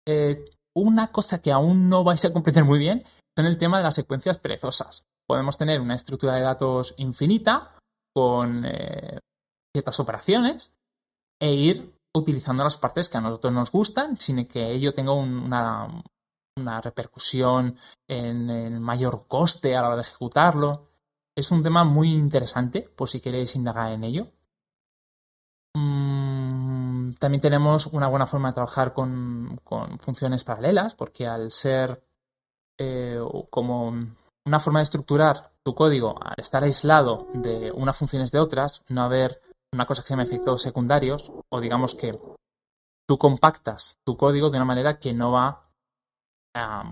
Eh, 0.07 0.45
una 0.75 1.13
cosa 1.13 1.41
que 1.41 1.53
aún 1.53 1.89
no 1.89 2.03
vais 2.05 2.25
a 2.25 2.33
comprender 2.33 2.65
muy 2.65 2.79
bien 2.79 3.05
son 3.37 3.47
el 3.47 3.59
tema 3.59 3.79
de 3.79 3.85
las 3.85 3.95
secuencias 3.95 4.39
perezosas. 4.39 5.05
Podemos 5.27 5.57
tener 5.57 5.81
una 5.81 5.95
estructura 5.95 6.35
de 6.35 6.43
datos 6.43 6.95
infinita 6.99 7.75
con 8.15 8.65
eh, 8.65 9.19
ciertas 9.75 9.99
operaciones 10.01 10.75
e 11.41 11.53
ir 11.53 11.95
utilizando 12.15 12.63
las 12.63 12.77
partes 12.77 13.09
que 13.09 13.19
a 13.19 13.21
nosotros 13.21 13.53
nos 13.53 13.73
gustan 13.73 14.19
sin 14.19 14.47
que 14.47 14.71
ello 14.71 14.95
tenga 14.95 15.13
una, 15.13 15.89
repercusión 16.83 17.77
en, 18.09 18.49
en 18.49 18.81
mayor 18.81 19.27
coste 19.27 19.75
a 19.75 19.83
la 19.83 19.89
hora 19.89 19.97
de 19.97 20.03
ejecutarlo. 20.03 20.89
Es 21.37 21.51
un 21.51 21.63
tema 21.63 21.83
muy 21.83 22.13
interesante 22.15 22.89
por 22.95 23.09
si 23.09 23.21
queréis 23.21 23.57
indagar 23.57 23.93
en 23.93 24.05
ello. 24.05 24.29
Mm, 25.77 27.15
también 27.15 27.41
tenemos 27.41 27.87
una 27.89 28.09
buena 28.09 28.27
forma 28.27 28.49
de 28.49 28.55
trabajar 28.55 28.93
con, 28.93 29.59
funciones 30.01 30.45
paralelas, 30.45 30.95
porque 30.95 31.27
al 31.27 31.53
ser 31.53 32.03
eh, 32.79 33.19
como 33.51 33.93
una 34.47 34.61
forma 34.61 34.81
de 34.81 34.85
estructurar 34.85 35.53
tu 35.63 35.75
código, 35.75 36.17
al 36.23 36.35
estar 36.37 36.63
aislado 36.63 37.29
de 37.33 37.73
unas 37.73 37.97
funciones 37.97 38.31
de 38.31 38.39
otras, 38.39 38.83
no 38.89 39.03
haber 39.03 39.41
una 39.73 39.87
cosa 39.87 40.03
que 40.03 40.09
se 40.09 40.13
llama 40.13 40.25
efectos 40.25 40.63
secundarios, 40.63 41.33
o 41.49 41.61
digamos 41.61 41.95
que 41.95 42.19
tú 43.07 43.19
compactas 43.19 43.99
tu 44.05 44.17
código 44.17 44.51
de 44.51 44.59
una 44.59 44.65
manera 44.65 44.99
que 44.99 45.13
no 45.13 45.33
va 45.33 45.69
a, 46.55 46.85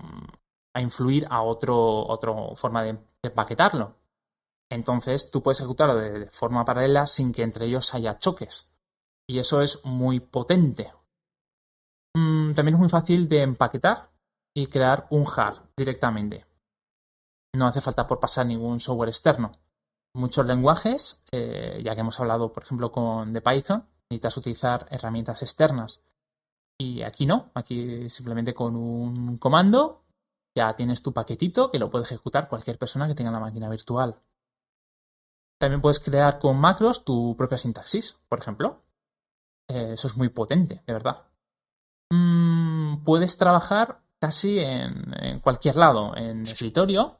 influir 0.79 1.25
a 1.29 1.43
otro, 1.43 1.77
otra 2.07 2.33
forma 2.55 2.83
de 2.83 2.97
empaquetarlo. 3.21 3.95
Entonces 4.69 5.29
tú 5.29 5.43
puedes 5.43 5.59
ejecutarlo 5.59 5.95
de, 5.95 6.29
forma 6.31 6.65
paralela 6.65 7.05
sin 7.05 7.31
que 7.31 7.43
entre 7.43 7.65
ellos 7.65 7.93
haya 7.93 8.17
choques. 8.17 8.73
Y 9.27 9.39
eso 9.39 9.61
es 9.61 9.85
muy 9.85 10.19
potente. 10.19 10.91
Mm, 12.15 12.53
también 12.53 12.75
es 12.75 12.79
muy 12.79 12.89
fácil 12.89 13.29
de 13.29 13.43
empaquetar 13.43 14.09
y 14.55 14.67
crear 14.67 15.07
un 15.11 15.25
jar 15.25 15.63
directamente. 15.77 16.45
No 17.55 17.67
hace 17.67 17.81
falta 17.81 18.07
por 18.07 18.19
pasar 18.19 18.45
ningún 18.45 18.79
software 18.79 19.09
externo. 19.09 19.51
Muchos 20.15 20.45
lenguajes, 20.45 21.23
eh, 21.31 21.81
ya 21.83 21.95
que 21.95 22.01
hemos 22.01 22.19
hablado, 22.19 22.51
por 22.53 22.63
ejemplo, 22.63 22.91
con 22.91 23.33
de 23.33 23.41
Python, 23.41 23.85
necesitas 24.09 24.37
utilizar 24.37 24.87
herramientas 24.89 25.41
externas. 25.41 26.03
Y 26.79 27.03
aquí 27.03 27.25
no, 27.25 27.51
aquí 27.53 28.09
simplemente 28.09 28.53
con 28.53 28.75
un 28.75 29.37
comando 29.37 30.03
ya 30.55 30.75
tienes 30.75 31.01
tu 31.01 31.13
paquetito 31.13 31.71
que 31.71 31.79
lo 31.79 31.89
puede 31.89 32.05
ejecutar 32.05 32.47
cualquier 32.47 32.77
persona 32.77 33.07
que 33.07 33.15
tenga 33.15 33.31
la 33.31 33.39
máquina 33.39 33.69
virtual. 33.69 34.19
También 35.59 35.81
puedes 35.81 35.99
crear 35.99 36.39
con 36.39 36.57
macros 36.59 37.05
tu 37.05 37.35
propia 37.37 37.57
sintaxis, 37.57 38.17
por 38.27 38.39
ejemplo. 38.39 38.81
Eh, 39.67 39.93
eso 39.93 40.07
es 40.07 40.17
muy 40.17 40.29
potente, 40.29 40.83
de 40.85 40.93
verdad. 40.93 41.23
Mm, 42.11 43.03
puedes 43.03 43.37
trabajar 43.37 44.01
casi 44.19 44.59
en, 44.59 45.39
cualquier 45.41 45.75
lado, 45.75 46.15
en 46.15 46.43
escritorio, 46.43 47.19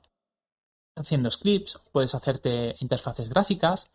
haciendo 0.95 1.29
scripts, 1.29 1.79
puedes 1.91 2.13
hacerte 2.15 2.75
interfaces 2.79 3.29
gráficas, 3.29 3.89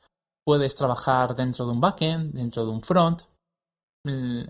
puedes 0.45 0.75
trabajar 0.75 1.37
dentro 1.37 1.67
de 1.67 1.73
un 1.73 1.81
backend, 1.81 2.35
dentro 2.35 2.65
de 2.65 2.71
un 2.71 2.83
front. 2.83 3.23
Mm, 4.05 4.45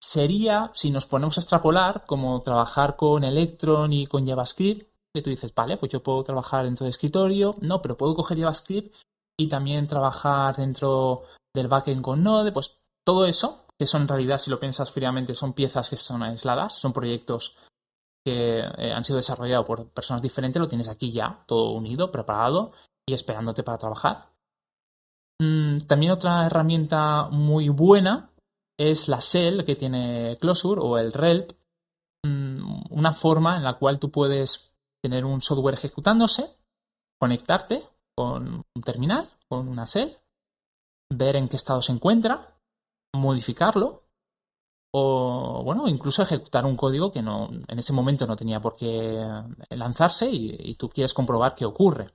sería, 0.00 0.70
si 0.74 0.90
nos 0.90 1.06
ponemos 1.06 1.36
a 1.38 1.40
extrapolar, 1.40 2.04
como 2.06 2.40
trabajar 2.42 2.96
con 2.96 3.24
Electron 3.24 3.92
y 3.92 4.06
con 4.06 4.26
JavaScript, 4.26 4.88
que 5.14 5.22
tú 5.22 5.30
dices, 5.30 5.54
vale, 5.54 5.76
pues 5.78 5.92
yo 5.92 6.02
puedo 6.02 6.22
trabajar 6.22 6.64
dentro 6.64 6.84
de 6.84 6.90
escritorio, 6.90 7.56
no, 7.60 7.80
pero 7.80 7.96
puedo 7.96 8.14
coger 8.14 8.38
JavaScript 8.38 8.94
y 9.38 9.48
también 9.48 9.86
trabajar 9.86 10.56
dentro 10.56 11.24
del 11.54 11.68
backend 11.68 12.02
con 12.02 12.22
Node, 12.22 12.52
pues 12.52 12.78
todo 13.04 13.24
eso, 13.26 13.64
que 13.78 13.86
son 13.86 14.02
en 14.02 14.08
realidad, 14.08 14.38
si 14.38 14.50
lo 14.50 14.60
piensas 14.60 14.92
fríamente, 14.92 15.34
son 15.34 15.52
piezas 15.52 15.88
que 15.88 15.96
son 15.96 16.22
aisladas, 16.22 16.74
son 16.74 16.92
proyectos 16.92 17.56
que 18.26 18.58
eh, 18.58 18.92
han 18.92 19.04
sido 19.04 19.18
desarrollados 19.18 19.64
por 19.64 19.88
personas 19.90 20.20
diferentes, 20.20 20.58
lo 20.58 20.66
tienes 20.66 20.88
aquí 20.88 21.12
ya, 21.12 21.44
todo 21.46 21.70
unido, 21.70 22.10
preparado 22.10 22.72
y 23.08 23.14
esperándote 23.14 23.62
para 23.62 23.78
trabajar. 23.78 24.30
Mm, 25.40 25.78
también 25.86 26.10
otra 26.10 26.44
herramienta 26.44 27.28
muy 27.30 27.68
buena 27.68 28.32
es 28.76 29.06
la 29.06 29.20
shell 29.20 29.64
que 29.64 29.76
tiene 29.76 30.36
Closure 30.40 30.80
o 30.80 30.98
el 30.98 31.12
RELP, 31.12 31.52
mm, 32.24 32.86
una 32.90 33.12
forma 33.12 33.58
en 33.58 33.62
la 33.62 33.74
cual 33.74 34.00
tú 34.00 34.10
puedes 34.10 34.74
tener 35.00 35.24
un 35.24 35.40
software 35.40 35.74
ejecutándose, 35.74 36.50
conectarte 37.20 37.84
con 38.16 38.64
un 38.74 38.82
terminal, 38.82 39.30
con 39.48 39.68
una 39.68 39.84
shell, 39.84 40.16
ver 41.14 41.36
en 41.36 41.48
qué 41.48 41.54
estado 41.54 41.80
se 41.80 41.92
encuentra, 41.92 42.58
modificarlo 43.14 44.02
o, 44.98 45.62
bueno, 45.62 45.86
incluso 45.88 46.22
ejecutar 46.22 46.64
un 46.64 46.74
código 46.74 47.12
que 47.12 47.20
no, 47.20 47.50
en 47.68 47.78
ese 47.78 47.92
momento 47.92 48.26
no 48.26 48.34
tenía 48.34 48.62
por 48.62 48.74
qué 48.74 49.22
lanzarse 49.68 50.26
y, 50.30 50.74
tú 50.76 50.88
quieres 50.88 51.12
comprobar 51.12 51.54
qué 51.54 51.66
ocurre. 51.66 52.14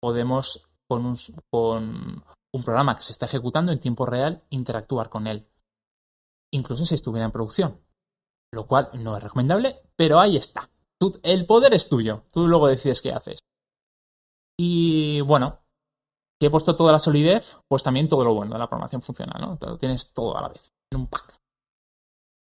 Podemos, 0.00 0.66
con 0.88 1.04
un, 1.04 2.64
programa 2.64 2.96
que 2.96 3.02
se 3.02 3.12
está 3.12 3.26
ejecutando 3.26 3.72
en 3.72 3.78
tiempo 3.78 4.06
real, 4.06 4.42
interactuar 4.48 5.10
con 5.10 5.26
él, 5.26 5.46
incluso 6.50 6.86
si 6.86 6.94
estuviera 6.94 7.26
en 7.26 7.32
producción, 7.32 7.78
lo 8.52 8.66
cual 8.66 8.88
no 8.94 9.18
es 9.18 9.22
recomendable, 9.22 9.82
pero 9.94 10.18
ahí 10.18 10.38
está. 10.38 10.70
el 11.24 11.44
poder 11.44 11.74
es 11.74 11.90
tuyo, 11.90 12.24
tú 12.30 12.48
luego 12.48 12.68
decides 12.68 13.02
qué 13.02 13.12
haces. 13.12 13.40
Y 14.58 15.20
bueno, 15.20 15.58
si 16.40 16.46
he 16.46 16.50
puesto 16.50 16.74
toda 16.74 16.92
la 16.92 16.98
solidez, 16.98 17.58
pues 17.68 17.82
también 17.82 18.08
todo 18.08 18.24
lo 18.24 18.32
bueno 18.32 18.54
de 18.54 18.60
la 18.60 18.68
programación 18.68 19.02
funcional, 19.02 19.42
¿no? 19.42 19.58
Lo 19.60 19.76
tienes 19.76 20.14
todo 20.14 20.38
a 20.38 20.40
la 20.40 20.48
vez, 20.48 20.72
en 20.90 21.00
un 21.00 21.06
pack. 21.08 21.43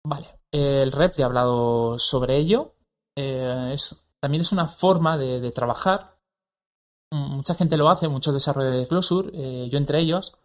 Vale, 0.10 0.40
el 0.52 0.92
rep, 0.92 1.14
ya 1.16 1.24
he 1.24 1.26
hablado 1.26 2.00
sobre 2.00 2.38
ello. 2.38 2.74
Eh, 3.16 3.76
también 4.20 4.42
es 4.42 4.52
una 4.52 4.68
forma 4.68 5.20
de, 5.20 5.52
trabajar. 5.52 6.18
Mucha 7.12 7.54
gente 7.54 7.78
lo 7.78 7.90
hace, 7.90 8.08
muchos 8.08 8.34
desarrolladores 8.34 8.82
de 8.82 8.88
Closure, 8.88 9.30
eh, 9.36 9.70
yo 9.70 9.78
entre 9.78 10.00
ellos. 10.00 10.36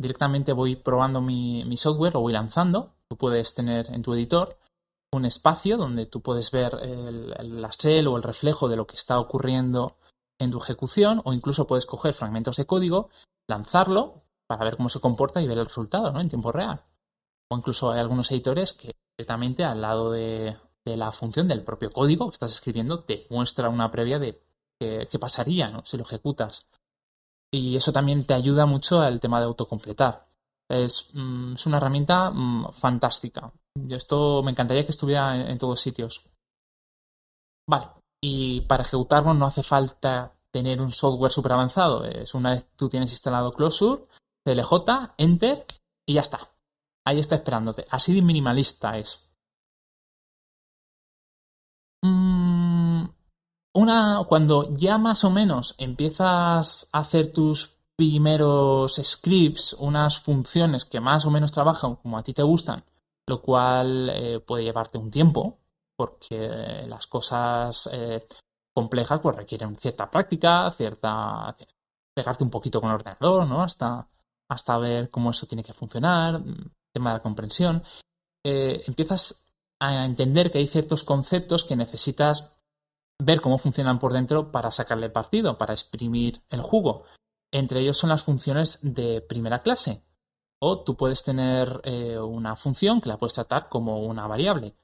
Directamente 0.00 0.52
voy 0.52 0.74
probando 0.74 1.20
mi, 1.20 1.76
software, 1.76 2.14
lo 2.14 2.22
voy 2.22 2.32
lanzando. 2.32 2.96
Tú 3.08 3.16
puedes 3.16 3.54
tener 3.54 3.86
en 3.94 4.02
tu 4.02 4.14
editor 4.14 4.58
un 5.12 5.26
espacio 5.26 5.76
donde 5.76 6.06
tú 6.06 6.20
puedes 6.20 6.50
ver 6.50 6.74
el, 6.82 7.62
la 7.62 7.70
shell 7.70 8.08
o 8.08 8.16
el 8.16 8.22
reflejo 8.24 8.68
de 8.68 8.74
lo 8.74 8.88
que 8.88 8.96
está 8.96 9.20
ocurriendo 9.20 9.96
en 10.40 10.50
tu 10.50 10.58
ejecución 10.58 11.22
o 11.24 11.32
incluso 11.32 11.68
puedes 11.68 11.86
coger 11.86 12.14
fragmentos 12.14 12.56
de 12.56 12.66
código, 12.66 13.10
lanzarlo 13.46 14.24
para 14.48 14.64
ver 14.64 14.76
cómo 14.76 14.88
se 14.88 15.00
comporta 15.00 15.40
y 15.40 15.46
ver 15.46 15.58
el 15.58 15.66
resultado 15.66 16.10
¿no? 16.10 16.20
en 16.20 16.28
tiempo 16.28 16.50
real. 16.50 16.82
O 17.48 17.56
incluso 17.56 17.92
hay 17.92 18.00
algunos 18.00 18.32
editores 18.32 18.72
que 18.72 19.03
directamente 19.16 19.64
al 19.64 19.80
lado 19.80 20.10
de, 20.10 20.56
la 20.84 21.12
función 21.12 21.48
del 21.48 21.62
propio 21.64 21.90
código 21.90 22.28
que 22.28 22.34
estás 22.34 22.52
escribiendo 22.52 23.04
te 23.04 23.26
muestra 23.30 23.68
una 23.68 23.90
previa 23.90 24.18
de 24.18 24.42
qué, 24.78 25.18
pasaría 25.18 25.80
si 25.84 25.96
lo 25.96 26.04
ejecutas. 26.04 26.66
Y 27.50 27.76
eso 27.76 27.92
también 27.92 28.24
te 28.26 28.34
ayuda 28.34 28.66
mucho 28.66 29.00
al 29.00 29.20
tema 29.20 29.38
de 29.38 29.46
autocompletar. 29.46 30.26
Es, 30.68 31.10
mm, 31.14 31.54
es 31.54 31.66
una 31.66 31.76
herramienta 31.76 32.30
mm, 32.30 32.72
fantástica. 32.72 33.52
Yo 33.74 33.96
esto 33.96 34.42
me 34.42 34.50
encantaría 34.50 34.84
que 34.84 34.90
estuviera 34.90 35.36
en, 35.36 35.48
en 35.48 35.58
todos 35.58 35.80
sitios. 35.80 36.24
Vale, 37.68 37.88
y 38.20 38.62
para 38.62 38.82
ejecutarlo 38.82 39.34
no 39.34 39.46
hace 39.46 39.62
falta 39.62 40.34
tener 40.50 40.80
un 40.80 40.90
software 40.90 41.32
súper 41.32 41.52
avanzado. 41.52 42.04
Es 42.04 42.34
una 42.34 42.54
vez 42.54 42.66
tú 42.76 42.88
tienes 42.88 43.10
instalado 43.10 43.52
Closure, 43.52 44.04
CLJ, 44.44 45.14
Enter 45.18 45.66
y 46.06 46.14
ya 46.14 46.20
está. 46.20 46.53
Ahí 47.04 47.18
está 47.20 47.36
esperándote. 47.36 47.84
Así 47.90 48.14
de 48.14 48.22
minimalista 48.22 48.96
es. 48.98 49.30
Mm, 52.02 53.06
una, 53.74 54.24
cuando 54.28 54.74
ya 54.74 54.98
más 54.98 55.24
o 55.24 55.30
menos 55.30 55.74
empiezas 55.78 56.88
a 56.92 56.98
hacer 56.98 57.32
tus 57.32 57.76
primeros 57.96 59.00
scripts, 59.02 59.74
unas 59.74 60.20
funciones 60.20 60.84
que 60.84 61.00
más 61.00 61.26
o 61.26 61.30
menos 61.30 61.52
trabajan 61.52 61.96
como 61.96 62.18
a 62.18 62.22
ti 62.22 62.32
te 62.32 62.42
gustan, 62.42 62.84
lo 63.26 63.40
cual 63.40 64.10
eh, 64.10 64.40
puede 64.40 64.64
llevarte 64.64 64.98
un 64.98 65.10
tiempo, 65.10 65.58
porque 65.96 66.84
las 66.88 67.06
cosas 67.06 67.88
eh, 67.92 68.26
complejas 68.74 69.20
pues 69.20 69.36
requieren 69.36 69.76
cierta 69.76 70.10
práctica, 70.10 70.70
cierta 70.72 71.56
pegarte 72.14 72.44
un 72.44 72.50
poquito 72.50 72.80
con 72.80 72.90
el 72.90 72.96
ordenador, 72.96 73.46
¿no? 73.46 73.62
Hasta, 73.62 74.08
hasta 74.48 74.78
ver 74.78 75.10
cómo 75.10 75.30
eso 75.30 75.46
tiene 75.46 75.64
que 75.64 75.72
funcionar, 75.72 76.42
tema 76.94 77.10
de 77.10 77.16
la 77.18 77.22
comprensión. 77.22 77.82
Eh, 78.44 78.82
empiezas 78.86 79.50
a 79.80 80.06
entender 80.06 80.50
que 80.50 80.58
hay 80.58 80.66
ciertos 80.66 81.04
conceptos 81.04 81.64
que 81.64 81.76
necesitas 81.76 82.52
ver 83.22 83.40
cómo 83.40 83.58
funcionan 83.58 83.98
por 83.98 84.12
dentro 84.12 84.50
para 84.50 84.72
sacarle 84.72 85.10
partido, 85.10 85.58
para 85.58 85.74
exprimir 85.74 86.42
el 86.48 86.62
jugo. 86.62 87.04
Entre 87.52 87.80
ellos 87.80 87.98
son 87.98 88.10
las 88.10 88.22
funciones 88.22 88.78
de 88.82 89.20
primera 89.20 89.62
clase. 89.62 90.02
O 90.60 90.82
tú 90.82 90.96
puedes 90.96 91.22
tener 91.22 91.80
eh, 91.84 92.18
una 92.18 92.56
función 92.56 93.00
que 93.00 93.08
la 93.08 93.18
puedes 93.18 93.34
tratar 93.34 93.68
como 93.68 94.00
una 94.00 94.26
variable, 94.26 94.74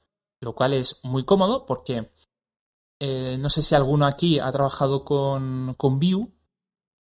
lo 0.41 0.53
cual 0.53 0.73
es 0.73 0.99
muy 1.03 1.25
cómodo 1.25 1.65
porque 1.65 2.11
eh, 2.99 3.37
no 3.39 3.49
sé 3.49 3.63
si 3.63 3.73
alguno 3.73 4.05
aquí 4.05 4.39
ha 4.39 4.51
trabajado 4.51 5.03
con, 5.03 5.73
con 5.75 5.99
Vue, 5.99 6.27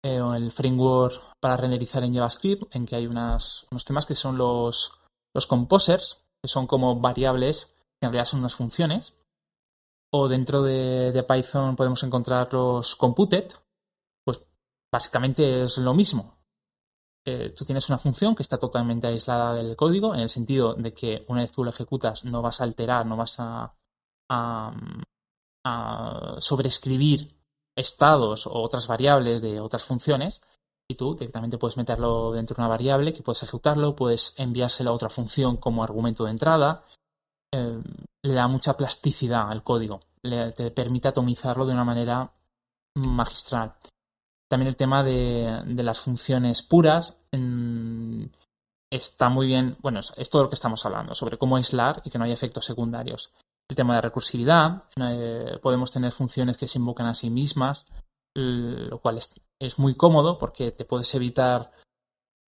eh, 0.04 0.20
el 0.36 0.52
framework 0.52 1.40
para 1.40 1.58
renderizar 1.58 2.04
en 2.04 2.14
JavaScript, 2.14 2.76
en 2.76 2.86
que 2.86 2.96
hay 2.96 3.08
unos 3.08 3.68
temas 3.86 4.06
que 4.06 4.16
son 4.16 4.38
los, 4.38 5.00
los 5.34 5.48
composers, 5.48 6.24
que 6.42 6.50
son 6.50 6.68
como 6.68 7.00
variables 7.00 7.78
que 8.00 8.08
en 8.08 8.12
realidad 8.12 8.26
son 8.26 8.42
unas 8.42 8.56
funciones. 8.56 9.18
O 10.12 10.28
dentro 10.28 10.62
de, 10.62 11.26
Python 11.28 11.76
podemos 11.76 12.04
encontrar 12.04 12.54
los 12.54 12.96
computed, 12.96 13.52
pues 14.26 14.44
básicamente 14.92 15.64
es 15.64 15.78
lo 15.78 15.94
mismo. 15.94 16.38
Eh, 17.26 17.52
tú 17.52 17.64
tienes 17.64 17.88
una 17.88 17.98
función 17.98 18.36
que 18.36 18.44
está 18.44 18.58
totalmente 18.58 19.08
aislada 19.08 19.54
del 19.56 19.78
código, 19.78 20.14
en 20.14 20.20
el 20.20 20.30
sentido 20.30 20.74
de 20.76 20.94
que 20.94 21.26
una 21.30 21.42
vez 21.42 21.52
tú 21.52 21.64
lo 21.64 21.70
ejecutas 21.70 22.26
no 22.26 22.42
vas 22.42 22.60
a 22.60 22.66
alterar, 22.66 23.06
no 23.06 23.16
vas 23.16 23.40
a, 23.40 23.74
a, 24.30 24.74
a 25.66 26.36
sobreescribir 26.40 27.33
estados 27.76 28.48
o 28.48 28.54
otras 28.62 28.88
variables 28.88 29.42
de 29.42 29.60
otras 29.60 29.84
funciones 29.84 30.42
y 30.88 30.96
tú 30.96 31.14
directamente 31.14 31.58
puedes 31.58 31.78
meterlo 31.78 32.32
dentro 32.34 32.56
de 32.56 32.62
una 32.62 32.68
variable 32.68 33.14
que 33.14 33.24
puedes 33.24 33.44
ejecutarlo, 33.44 33.96
puedes 33.96 34.34
enviárselo 34.38 34.92
a 34.92 34.94
otra 34.94 35.10
función 35.10 35.58
como 35.58 35.84
argumento 35.84 36.26
de 36.26 36.32
entrada. 36.32 36.84
Eh, 37.54 37.82
le 38.24 38.34
da 38.34 38.48
mucha 38.48 38.76
plasticidad 38.76 39.50
al 39.50 39.64
código, 39.64 40.02
le, 40.22 40.52
te 40.52 40.72
permite 40.72 41.08
atomizarlo 41.08 41.66
de 41.66 41.74
una 41.74 41.84
manera 41.84 42.32
magistral. 42.96 43.74
También 44.50 44.68
el 44.68 44.76
tema 44.76 45.04
de, 45.04 45.64
las 45.66 46.00
funciones 46.00 46.62
puras 46.62 47.18
está 48.92 49.30
muy 49.30 49.48
bien, 49.48 49.78
bueno, 49.82 50.00
es 50.00 50.30
todo 50.30 50.44
lo 50.44 50.50
que 50.50 50.56
estamos 50.56 50.86
hablando, 50.86 51.16
sobre 51.16 51.38
cómo 51.38 51.56
aislar 51.56 52.02
y 52.06 52.12
que 52.12 52.18
no 52.18 52.26
haya 52.26 52.36
efectos 52.36 52.66
secundarios 52.66 53.32
el 53.74 53.76
tema 53.76 53.96
de 53.96 54.02
recursividad. 54.02 54.84
Eh, 54.98 55.58
podemos 55.62 55.92
tener 55.92 56.12
funciones 56.12 56.58
que 56.58 56.68
se 56.68 56.78
invocan 56.78 57.08
a 57.08 57.16
sí 57.16 57.30
mismas, 57.32 57.88
lo 58.36 59.00
cual 59.00 59.18
es, 59.18 59.80
muy 59.80 59.96
cómodo 59.96 60.38
porque 60.38 60.72
te 60.72 60.86
puedes 60.86 61.14
evitar 61.16 61.72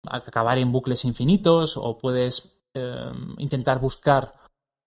acabar 0.08 0.58
en 0.58 0.72
bucles 0.72 1.05
infinitos 1.05 1.77
o 1.77 1.98
puedes 1.98 2.62
em, 2.75 3.36
intentar 3.38 3.79
buscar 3.79 4.36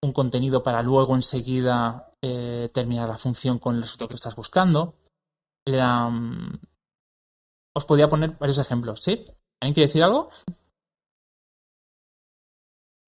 un 0.02 0.12
contenido 0.12 0.62
para 0.62 0.82
luego 0.82 1.16
enseguida 1.16 2.12
eh, 2.22 2.70
terminar 2.72 3.08
la 3.08 3.16
función 3.16 3.58
con 3.58 3.76
el 3.76 3.82
resultado 3.82 4.10
que 4.10 4.16
estás 4.16 4.36
buscando. 4.36 4.94
os 7.74 7.84
podría 7.84 8.08
poner 8.08 8.36
varios 8.38 8.58
ejemplos, 8.58 9.00
¿sí? 9.02 9.24
¿Alguien 9.60 9.74
quiere 9.74 9.86
decir 9.88 10.02
algo? 10.04 10.30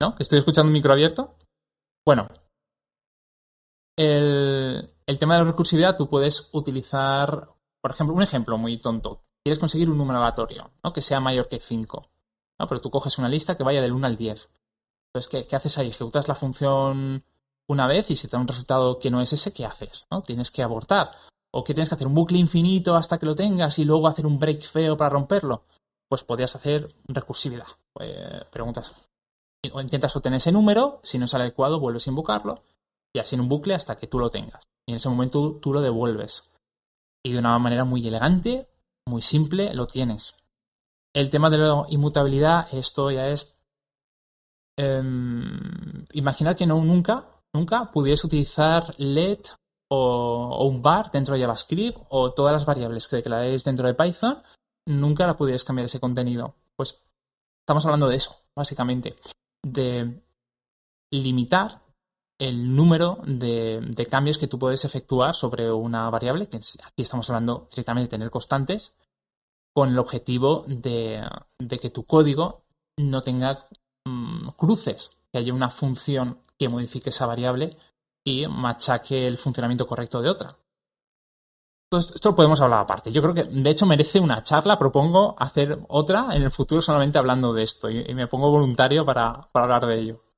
¿No? 0.00 0.16
¿Que 0.16 0.22
estoy 0.22 0.38
escuchando 0.38 0.68
un 0.68 0.72
micro 0.72 0.92
abierto? 0.92 1.36
Bueno, 2.06 2.28
el, 4.00 5.18
tema 5.18 5.34
de 5.34 5.40
la 5.40 5.50
recursividad, 5.50 5.96
tú 5.96 6.08
puedes 6.08 6.48
utilizar, 6.52 7.50
por 7.82 7.90
ejemplo, 7.90 8.16
un 8.16 8.22
ejemplo 8.22 8.56
muy 8.56 8.78
tonto. 8.78 9.24
Quieres 9.44 9.58
conseguir 9.58 9.90
un 9.90 9.98
número 9.98 10.18
aleatorio, 10.18 10.70
¿no? 10.82 10.92
Que 10.92 11.02
sea 11.02 11.20
mayor 11.20 11.48
que 11.48 11.60
5. 11.60 12.08
¿no? 12.58 12.66
Pero 12.66 12.80
tú 12.80 12.90
coges 12.90 13.18
una 13.18 13.28
lista 13.28 13.56
que 13.56 13.62
vaya 13.62 13.82
del 13.82 13.92
1 13.92 14.06
al 14.06 14.16
10. 14.16 14.48
Entonces, 15.12 15.46
¿qué, 15.46 15.56
haces 15.56 15.76
ahí? 15.76 15.88
Ejecutas 15.88 16.28
la 16.28 16.34
función 16.34 17.24
una 17.68 17.86
vez 17.86 18.10
y 18.10 18.16
si 18.16 18.26
te 18.26 18.36
da 18.36 18.40
un 18.40 18.48
resultado 18.48 18.98
que 18.98 19.10
no 19.10 19.20
es 19.20 19.34
ese, 19.34 19.52
¿qué 19.52 19.66
haces? 19.66 20.06
¿no? 20.10 20.22
Tienes 20.22 20.50
que 20.50 20.62
abortar. 20.62 21.10
¿O 21.52 21.62
que 21.62 21.74
tienes 21.74 21.90
que 21.90 21.96
hacer 21.96 22.06
un 22.06 22.14
bucle 22.14 22.38
infinito 22.38 22.96
hasta 22.96 23.18
que 23.18 23.26
lo 23.26 23.34
tengas 23.34 23.78
y 23.78 23.84
luego 23.84 24.08
hacer 24.08 24.24
un 24.24 24.38
break 24.38 24.62
feo 24.62 24.96
para 24.96 25.10
romperlo? 25.10 25.64
Pues 26.08 26.24
podrías 26.24 26.54
hacer 26.56 26.94
recursividad. 27.06 27.66
Pues, 27.92 28.44
preguntas. 28.50 28.94
O 29.72 29.80
intentas 29.80 30.16
obtener 30.16 30.38
ese 30.38 30.52
número, 30.52 31.00
si 31.02 31.18
no 31.18 31.26
es 31.26 31.34
adecuado, 31.34 31.80
vuelves 31.80 32.06
a 32.06 32.10
invocarlo 32.10 32.62
y 33.14 33.18
así 33.18 33.34
en 33.34 33.42
un 33.42 33.48
bucle 33.48 33.74
hasta 33.74 33.96
que 33.96 34.06
tú 34.06 34.18
lo 34.18 34.30
tengas. 34.30 34.62
Y 34.86 34.92
en 34.92 34.96
ese 34.96 35.08
momento 35.08 35.58
tú, 35.60 35.72
lo 35.72 35.80
devuelves. 35.80 36.52
Y 37.24 37.32
de 37.32 37.38
una 37.38 37.58
manera 37.58 37.84
muy 37.84 38.06
elegante, 38.06 38.68
muy 39.06 39.22
simple, 39.22 39.74
lo 39.74 39.86
tienes. 39.86 40.38
El 41.14 41.30
tema 41.30 41.50
de 41.50 41.58
la 41.58 41.84
inmutabilidad, 41.88 42.72
esto 42.72 43.10
ya 43.10 43.28
es... 43.28 43.56
Em, 44.78 46.06
imaginar 46.12 46.56
que 46.56 46.66
no 46.66 46.82
nunca, 46.82 47.42
nunca 47.52 47.90
pudieras 47.92 48.24
utilizar 48.24 48.94
LED 48.98 49.40
o, 49.90 50.66
un 50.66 50.80
bar 50.80 51.10
dentro 51.10 51.34
de 51.34 51.40
JavaScript 51.40 51.98
o 52.08 52.32
todas 52.32 52.52
las 52.52 52.64
variables 52.64 53.08
que 53.08 53.16
declaréis 53.16 53.64
dentro 53.64 53.86
de 53.86 53.94
Python, 53.94 54.42
nunca 54.86 55.26
la 55.26 55.36
pudierais 55.36 55.64
cambiar 55.64 55.86
ese 55.86 56.00
contenido. 56.00 56.54
Pues 56.76 57.04
estamos 57.62 57.84
hablando 57.84 58.08
de 58.08 58.16
eso, 58.16 58.36
básicamente. 58.56 59.16
De 59.62 60.22
limitar 61.12 61.82
el 62.40 62.74
número 62.74 63.18
de, 63.26 64.06
cambios 64.10 64.38
que 64.38 64.48
tú 64.48 64.58
puedes 64.58 64.84
efectuar 64.84 65.34
sobre 65.34 65.70
una 65.70 66.08
variable, 66.08 66.48
que 66.48 66.56
aquí 66.56 67.02
estamos 67.02 67.28
hablando 67.28 67.68
directamente 67.70 68.06
de 68.06 68.10
tener 68.10 68.30
constantes, 68.30 68.94
con 69.72 69.90
el 69.90 69.98
objetivo 69.98 70.64
de, 70.66 71.22
que 71.80 71.90
tu 71.90 72.04
código 72.04 72.64
no 72.96 73.22
tenga 73.22 73.66
mm, 74.06 74.48
cruces, 74.56 75.22
que 75.30 75.38
haya 75.38 75.52
una 75.52 75.68
función 75.68 76.40
que 76.58 76.68
modifique 76.68 77.10
esa 77.10 77.26
variable 77.26 77.76
y 78.24 78.46
machaque 78.46 79.26
el 79.26 79.36
funcionamiento 79.36 79.86
correcto 79.86 80.22
de 80.22 80.30
otra. 80.30 80.56
Esto, 81.92 82.14
esto 82.14 82.30
lo 82.30 82.36
podemos 82.36 82.60
hablar 82.60 82.80
aparte. 82.80 83.12
Yo 83.12 83.20
creo 83.20 83.34
que, 83.34 83.44
de 83.44 83.70
hecho, 83.70 83.84
merece 83.84 84.20
una 84.20 84.42
charla. 84.44 84.78
Propongo 84.78 85.34
hacer 85.38 85.78
otra 85.88 86.28
en 86.32 86.42
el 86.42 86.50
futuro 86.50 86.80
solamente 86.80 87.18
hablando 87.18 87.52
de 87.52 87.64
esto 87.64 87.90
y, 87.90 88.14
me 88.14 88.28
pongo 88.28 88.50
voluntario 88.50 89.04
para 89.04 89.48
hablar 89.52 89.86
de 89.86 89.98
ello. 89.98 90.29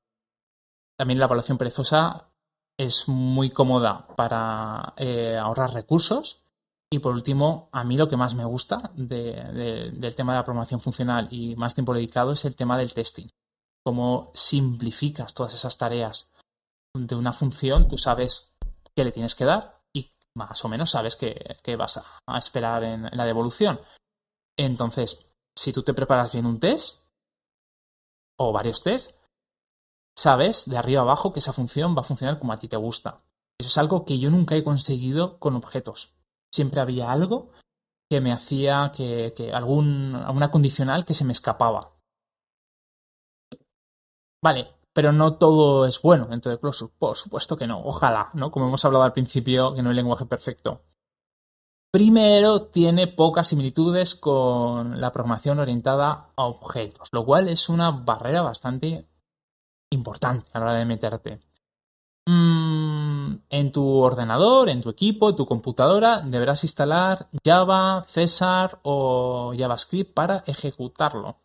También 0.97 1.19
la 1.19 1.25
evaluación 1.25 1.57
perezosa 1.57 2.29
es 2.77 3.07
muy 3.07 3.49
cómoda 3.49 4.07
para 4.15 4.93
eh, 4.97 5.37
ahorrar 5.37 5.73
recursos. 5.73 6.43
Y 6.91 6.99
por 6.99 7.15
último, 7.15 7.69
a 7.71 7.83
mí 7.83 7.97
lo 7.97 8.07
que 8.07 8.17
más 8.17 8.35
me 8.35 8.45
gusta 8.45 8.91
del 8.93 10.15
tema 10.15 10.33
de 10.33 10.39
la 10.39 10.45
programación 10.45 10.79
funcional 10.79 11.27
y 11.31 11.55
más 11.55 11.73
tiempo 11.73 11.93
dedicado 11.93 12.33
es 12.33 12.45
el 12.45 12.55
tema 12.55 12.77
del 12.77 12.93
testing. 12.93 13.27
Cómo 13.83 14.31
simplificas 14.35 15.33
todas 15.33 15.55
esas 15.55 15.77
tareas 15.77 16.31
de 16.95 17.15
una 17.15 17.33
función, 17.33 17.87
tú 17.87 17.97
sabes 17.97 18.55
qué 18.95 19.03
le 19.03 19.11
tienes 19.11 19.33
que 19.33 19.45
dar 19.45 19.81
y 19.91 20.11
más 20.35 20.63
o 20.63 20.69
menos 20.69 20.91
sabes 20.91 21.15
qué, 21.15 21.75
vas 21.75 21.97
a, 21.97 22.37
esperar 22.37 22.83
en 22.83 23.09
la 23.11 23.25
devolución. 23.25 23.79
Entonces, 24.55 25.31
si 25.57 25.73
tú 25.73 25.81
te 25.81 25.95
preparas 25.95 26.31
bien 26.31 26.45
un 26.45 26.59
test 26.59 27.03
o 28.37 28.51
varios 28.51 28.83
tests, 28.83 29.19
sabes 30.17 30.69
de 30.69 30.77
arriba 30.77 31.01
abajo 31.01 31.33
que 31.33 31.39
esa 31.39 31.53
función 31.53 31.95
va 31.95 32.01
a 32.01 32.05
funcionar 32.05 32.39
como 32.39 32.53
a 32.53 32.57
ti 32.57 32.67
te 32.67 32.77
gusta. 32.77 33.21
Eso 33.59 33.69
es 33.69 33.77
algo 33.77 34.05
que 34.05 34.19
yo 34.19 34.29
nunca 34.29 34.55
he 34.55 34.63
conseguido 34.63 35.39
con 35.39 35.55
objetos. 35.55 36.13
Siempre 36.51 36.81
había 36.81 37.11
algo 37.11 37.51
que 38.09 38.21
me 38.21 38.31
hacía 38.31 38.91
que, 38.95 39.51
algún, 39.53 40.15
alguna 40.15 40.51
condicional 40.51 41.05
que 41.05 41.13
se 41.13 41.25
me 41.25 41.33
escapaba. 41.33 41.93
Vale, 44.43 44.75
pero 44.93 45.11
no 45.11 45.37
todo 45.37 45.85
es 45.85 46.01
bueno. 46.01 46.27
Entonces, 46.31 46.59
por 46.97 47.15
supuesto 47.15 47.57
que 47.57 47.67
no. 47.67 47.81
Ojalá, 47.83 48.29
¿no? 48.33 48.51
Como 48.51 48.67
hemos 48.67 48.83
hablado 48.85 49.03
al 49.03 49.13
principio, 49.13 49.73
que 49.73 49.81
no 49.81 49.89
hay 49.89 49.95
lenguaje 49.95 50.25
perfecto. 50.25 50.81
Primero, 51.91 52.63
tiene 52.63 53.07
pocas 53.07 53.47
similitudes 53.47 54.15
con 54.15 54.99
la 54.99 55.11
programación 55.11 55.59
orientada 55.59 56.31
a 56.35 56.45
objetos, 56.45 57.09
lo 57.11 57.23
cual 57.23 57.49
es 57.49 57.69
una 57.69 57.91
barrera 57.91 58.41
bastante 58.41 59.07
importante 59.93 60.49
a 60.53 60.59
la 60.59 60.65
hora 60.65 60.79
de 60.79 60.85
meterte. 60.85 61.39
Mm, 62.25 63.35
en 63.49 63.71
tu 63.71 63.85
ordenador, 63.99 64.69
en 64.69 64.81
tu 64.81 64.89
equipo, 64.89 65.35
tu 65.35 65.45
computadora, 65.45 66.21
deberás 66.21 66.63
instalar 66.63 67.27
Java, 67.43 68.05
César 68.07 68.79
o 68.83 69.53
JavaScript 69.57 70.13
para 70.13 70.43
ejecutarlo. 70.47 71.37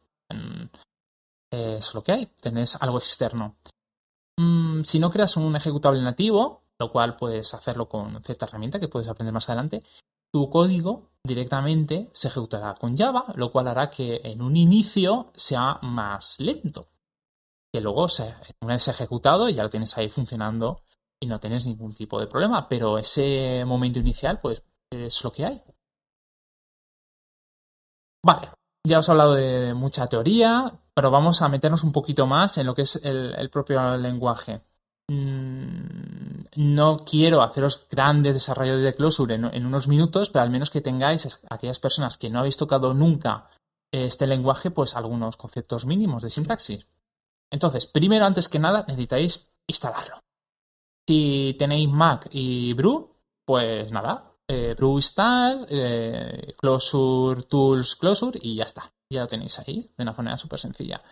eso 1.51 1.89
es 1.91 1.95
lo 1.95 2.03
que 2.03 2.13
hay, 2.13 2.27
tenés 2.41 2.77
algo 2.81 2.99
externo. 2.99 3.57
Mm, 4.39 4.83
si 4.85 4.99
no 4.99 5.11
creas 5.11 5.37
un 5.37 5.57
ejecutable 5.57 6.01
nativo, 6.03 6.63
lo 6.79 6.93
cual 6.93 7.17
puedes 7.17 7.55
hacerlo 7.55 7.89
con 7.89 8.23
cierta 8.23 8.47
herramienta 8.47 8.79
que 8.79 8.89
puedes 8.89 9.09
aprender 9.09 9.35
más 9.35 9.49
adelante, 9.49 9.83
tu 10.31 10.49
código 10.51 11.09
directamente 11.25 12.11
se 12.13 12.29
ejecutará 12.29 12.75
con 12.75 12.97
Java, 12.97 13.25
lo 13.35 13.51
cual 13.51 13.69
hará 13.69 13.91
que 13.91 14.21
en 14.25 14.43
un 14.43 14.57
inicio 14.57 15.31
sea 15.35 15.79
más 15.83 16.39
lento. 16.39 16.87
Que 17.79 17.83
luego, 17.83 18.09
se, 18.09 18.35
una 18.61 18.75
vez 18.75 18.89
ejecutado, 18.89 19.49
ya 19.49 19.63
lo 19.63 19.69
tienes 19.69 19.97
ahí 19.97 20.09
funcionando 20.09 20.83
y 21.21 21.29
no 21.29 21.39
tienes 21.39 21.65
ningún 21.65 21.95
tipo 21.95 22.19
de 22.19 22.27
problema. 22.27 22.69
Pero 22.69 22.99
ese 22.99 23.65
momento 23.65 24.01
inicial, 24.01 24.41
pues, 24.41 24.65
es 24.91 25.23
lo 25.23 25.31
que 25.31 25.47
hay. 25.47 25.63
Vale, 28.27 28.51
ya 28.85 28.99
os 28.99 29.09
he 29.09 29.13
hablado 29.13 29.35
de 29.35 29.75
mucha 29.75 30.09
teoría, 30.09 30.73
pero 30.93 31.13
vamos 31.13 31.41
a 31.41 31.49
meternos 31.49 31.85
un 31.85 31.93
poquito 31.93 32.27
más 32.27 32.59
en 32.59 32.67
lo 32.67 32.75
que 32.75 32.83
es 32.83 32.97
el, 32.97 33.49
propio 33.49 33.97
lenguaje. 33.97 34.63
Mm, 35.09 36.47
no 36.57 37.05
quiero 37.05 37.43
haceros 37.43 37.87
grandes 37.89 38.35
desarrollos 38.35 38.83
de 38.83 38.97
Closure 38.97 39.37
en, 39.37 39.67
unos 39.67 39.87
minutos, 39.87 40.31
pero 40.31 40.43
al 40.43 40.51
menos 40.51 40.71
que 40.71 40.81
tengáis, 40.81 41.29
aquellas 41.49 41.79
personas 41.79 42.19
que 42.19 42.29
no 42.29 42.41
habéis 42.41 42.57
tocado 42.57 42.93
nunca 42.93 43.49
este 43.93 44.27
lenguaje, 44.27 44.73
pues 44.73 44.97
algunos 44.97 45.37
conceptos 45.37 45.87
mínimos 45.87 46.25
de 46.25 46.31
sintaxis. 46.31 46.89
Entonces, 47.51 47.87
primero, 47.87 48.25
antes 48.25 48.49
que 48.49 48.59
nada, 48.59 48.85
necesitáis 48.87 49.51
instalarlo. 49.67 50.21
Si 51.09 51.57
tenéis 51.59 51.89
Mac 51.89 52.29
y 52.31 52.75
Brew, 52.75 53.11
pues 53.45 53.91
nada, 53.93 54.29
eh, 54.47 54.75
Brew 54.77 54.97
install, 54.97 55.67
eh, 55.69 56.55
Closure 56.59 57.43
Tools 57.43 57.97
Closure 57.97 58.39
y 58.43 58.57
ya 58.57 58.65
está. 58.65 58.93
Ya 59.11 59.23
lo 59.23 59.27
tenéis 59.27 59.59
ahí 59.59 59.91
de 59.97 60.03
una 60.03 60.13
manera 60.13 60.37
súper 60.37 60.59
sencilla. 60.59 61.03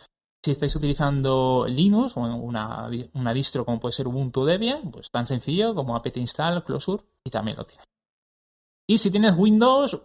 Si 0.44 0.52
estáis 0.52 0.76
utilizando 0.76 1.66
Linux 1.66 2.16
o 2.16 2.20
una, 2.20 2.88
distro 3.34 3.64
como 3.64 3.80
puede 3.80 3.92
ser 3.92 4.06
Ubuntu 4.06 4.44
Debian, 4.44 4.90
pues 4.90 5.10
tan 5.10 5.26
sencillo 5.26 5.74
como 5.74 5.96
apt 5.96 6.16
install, 6.16 6.62
closure 6.62 7.02
y 7.24 7.30
también 7.30 7.56
lo 7.56 7.64
tiene. 7.64 7.82
Y 8.88 8.98
si 8.98 9.10
tienes 9.10 9.34
Windows, 9.36 10.00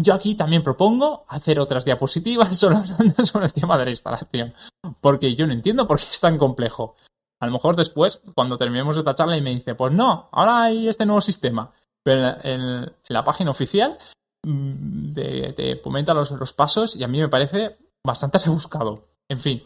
yo 0.00 0.14
aquí 0.14 0.36
también 0.36 0.62
propongo 0.62 1.24
hacer 1.28 1.58
otras 1.58 1.84
diapositivas 1.84 2.56
solo 2.58 2.82
sobre 3.24 3.46
el 3.46 3.52
tema 3.52 3.76
de 3.76 3.84
la 3.84 3.90
instalación. 3.90 4.54
Porque 5.00 5.34
yo 5.34 5.46
no 5.46 5.52
entiendo 5.52 5.86
por 5.86 5.98
qué 5.98 6.06
es 6.10 6.20
tan 6.20 6.38
complejo. 6.38 6.96
A 7.40 7.46
lo 7.46 7.52
mejor 7.52 7.76
después, 7.76 8.20
cuando 8.34 8.56
terminemos 8.56 8.96
esta 8.96 9.14
charla 9.14 9.36
y 9.36 9.42
me 9.42 9.54
dice, 9.54 9.74
pues 9.74 9.92
no, 9.92 10.28
ahora 10.32 10.62
hay 10.62 10.88
este 10.88 11.06
nuevo 11.06 11.20
sistema. 11.20 11.72
Pero 12.02 12.36
en, 12.42 12.92
la 13.08 13.24
página 13.24 13.50
oficial 13.50 13.98
mm, 14.44 15.12
te, 15.14 15.80
comenta 15.82 16.14
los, 16.14 16.30
los 16.30 16.52
pasos 16.52 16.96
y 16.96 17.04
a 17.04 17.08
mí 17.08 17.20
me 17.20 17.28
parece 17.28 17.76
bastante 18.04 18.38
rebuscado. 18.44 19.08
En 19.28 19.40
fin. 19.40 19.62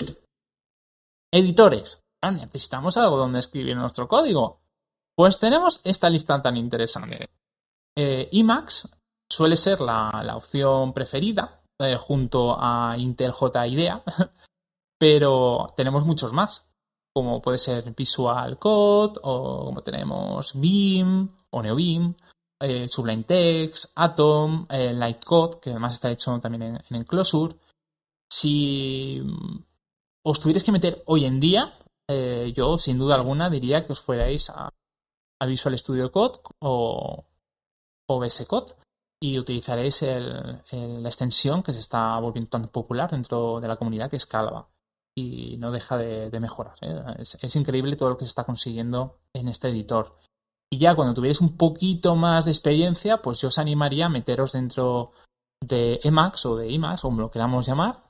Editores. 1.33 1.99
Necesitamos 2.23 2.97
algo 2.97 3.17
donde 3.17 3.41
escribir 3.41 3.77
nuestro 3.77 4.07
código. 4.07 4.61
Pues 5.17 5.41
tenemos 5.41 5.81
esta 5.83 6.09
lista 6.09 6.41
tan 6.41 6.57
interesante. 6.57 7.29
Eh, 7.97 8.29
Emacs 8.33 8.89
suele 9.33 9.57
ser 9.57 9.81
la, 9.81 10.37
opción 10.37 10.93
preferida 10.93 11.63
eh, 11.79 11.97
junto 11.97 12.55
a 12.59 12.97
Intel 12.99 13.33
J 13.33 13.67
IDEA, 13.67 14.03
pero 14.99 15.73
tenemos 15.77 16.05
muchos 16.05 16.33
más, 16.33 16.71
como 17.15 17.41
puede 17.41 17.59
ser 17.59 17.95
Visual 17.95 18.59
Code 18.59 19.21
o 19.23 19.65
como 19.67 19.83
tenemos 19.83 20.53
Beam 20.55 21.29
o 21.51 21.63
NeoBeam, 21.63 22.15
eh, 22.61 22.87
Sublime 22.89 23.25
Text, 23.25 23.93
Atom, 23.97 24.67
eh, 24.69 24.93
Lightcode, 24.93 25.61
que 25.61 25.71
además 25.71 25.95
está 25.95 26.11
hecho 26.11 26.39
también 26.39 26.63
en, 26.63 26.97
en 26.97 27.05
Closure, 27.05 27.57
si 28.31 29.21
os 30.25 30.41
tuvierais 30.41 30.65
que 30.65 30.73
meter 30.73 31.03
hoy 31.07 31.25
en 31.25 31.41
día, 31.41 31.79
eh, 32.09 32.53
yo 32.55 32.79
sin 32.79 32.99
duda 32.99 33.15
alguna 33.15 33.51
diría 33.51 33.85
que 33.85 33.93
os 33.93 34.01
fuerais 34.01 34.51
a, 34.51 34.69
Visual 35.45 35.77
Studio 35.77 36.13
Code 36.13 36.39
o, 36.61 37.25
o 38.07 38.19
VS 38.21 38.47
Code 38.47 38.75
y 39.23 39.39
utilizaréis 39.39 40.03
la 40.03 41.09
extensión 41.09 41.63
que 41.63 41.73
se 41.73 41.79
está 41.79 42.19
volviendo 42.19 42.51
tan 42.51 42.67
popular 42.69 43.09
dentro 43.09 43.61
de 43.61 43.69
la 43.69 43.77
comunidad 43.77 44.11
que 44.11 44.17
es 44.17 44.27
Calva 44.27 44.69
y 45.15 45.57
no 45.59 45.71
deja 45.71 45.97
de, 45.97 46.41
mejorar. 46.41 46.75
¿eh? 46.81 47.03
Es, 47.19 47.57
increíble 47.57 47.95
todo 47.95 48.11
lo 48.11 48.19
que 48.19 48.25
se 48.25 48.31
está 48.31 48.43
consiguiendo 48.43 49.21
en 49.33 49.47
este 49.47 49.69
editor. 49.69 50.19
Y 50.73 50.79
ya 50.79 50.97
cuando 50.97 51.15
tuvierais 51.15 51.41
un 51.41 51.57
poquito 51.57 52.17
más 52.17 52.47
de 52.47 52.51
experiencia, 52.51 53.19
pues 53.19 53.41
yo 53.41 53.49
os 53.49 53.59
animaría 53.59 54.07
a 54.07 54.09
meteros 54.09 54.53
dentro 54.53 55.13
de 55.63 56.01
Emacs 56.03 56.47
o 56.47 56.57
de 56.57 56.75
Emacs, 56.75 57.03
como 57.03 57.21
lo 57.21 57.31
queramos 57.31 57.65
llamar, 57.65 58.03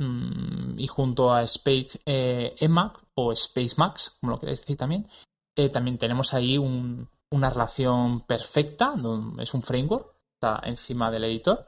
mm, 0.00 0.78
y 0.78 0.86
junto 0.86 1.32
a 1.32 1.42
Space 1.42 2.00
eh, 2.06 2.54
Emacs 2.60 3.00
o 3.16 3.32
Space 3.32 3.74
Max, 3.78 4.16
como 4.20 4.32
lo 4.32 4.38
queráis 4.38 4.60
decir 4.60 4.76
también, 4.76 5.08
eh, 5.56 5.70
también 5.70 5.98
tenemos 5.98 6.34
ahí 6.34 6.56
una 6.56 7.50
relación 7.50 8.20
perfecta, 8.26 8.94
es 9.38 9.54
un 9.54 9.62
framework, 9.62 10.11
está 10.42 10.60
encima 10.64 11.10
del 11.10 11.24
editor 11.24 11.64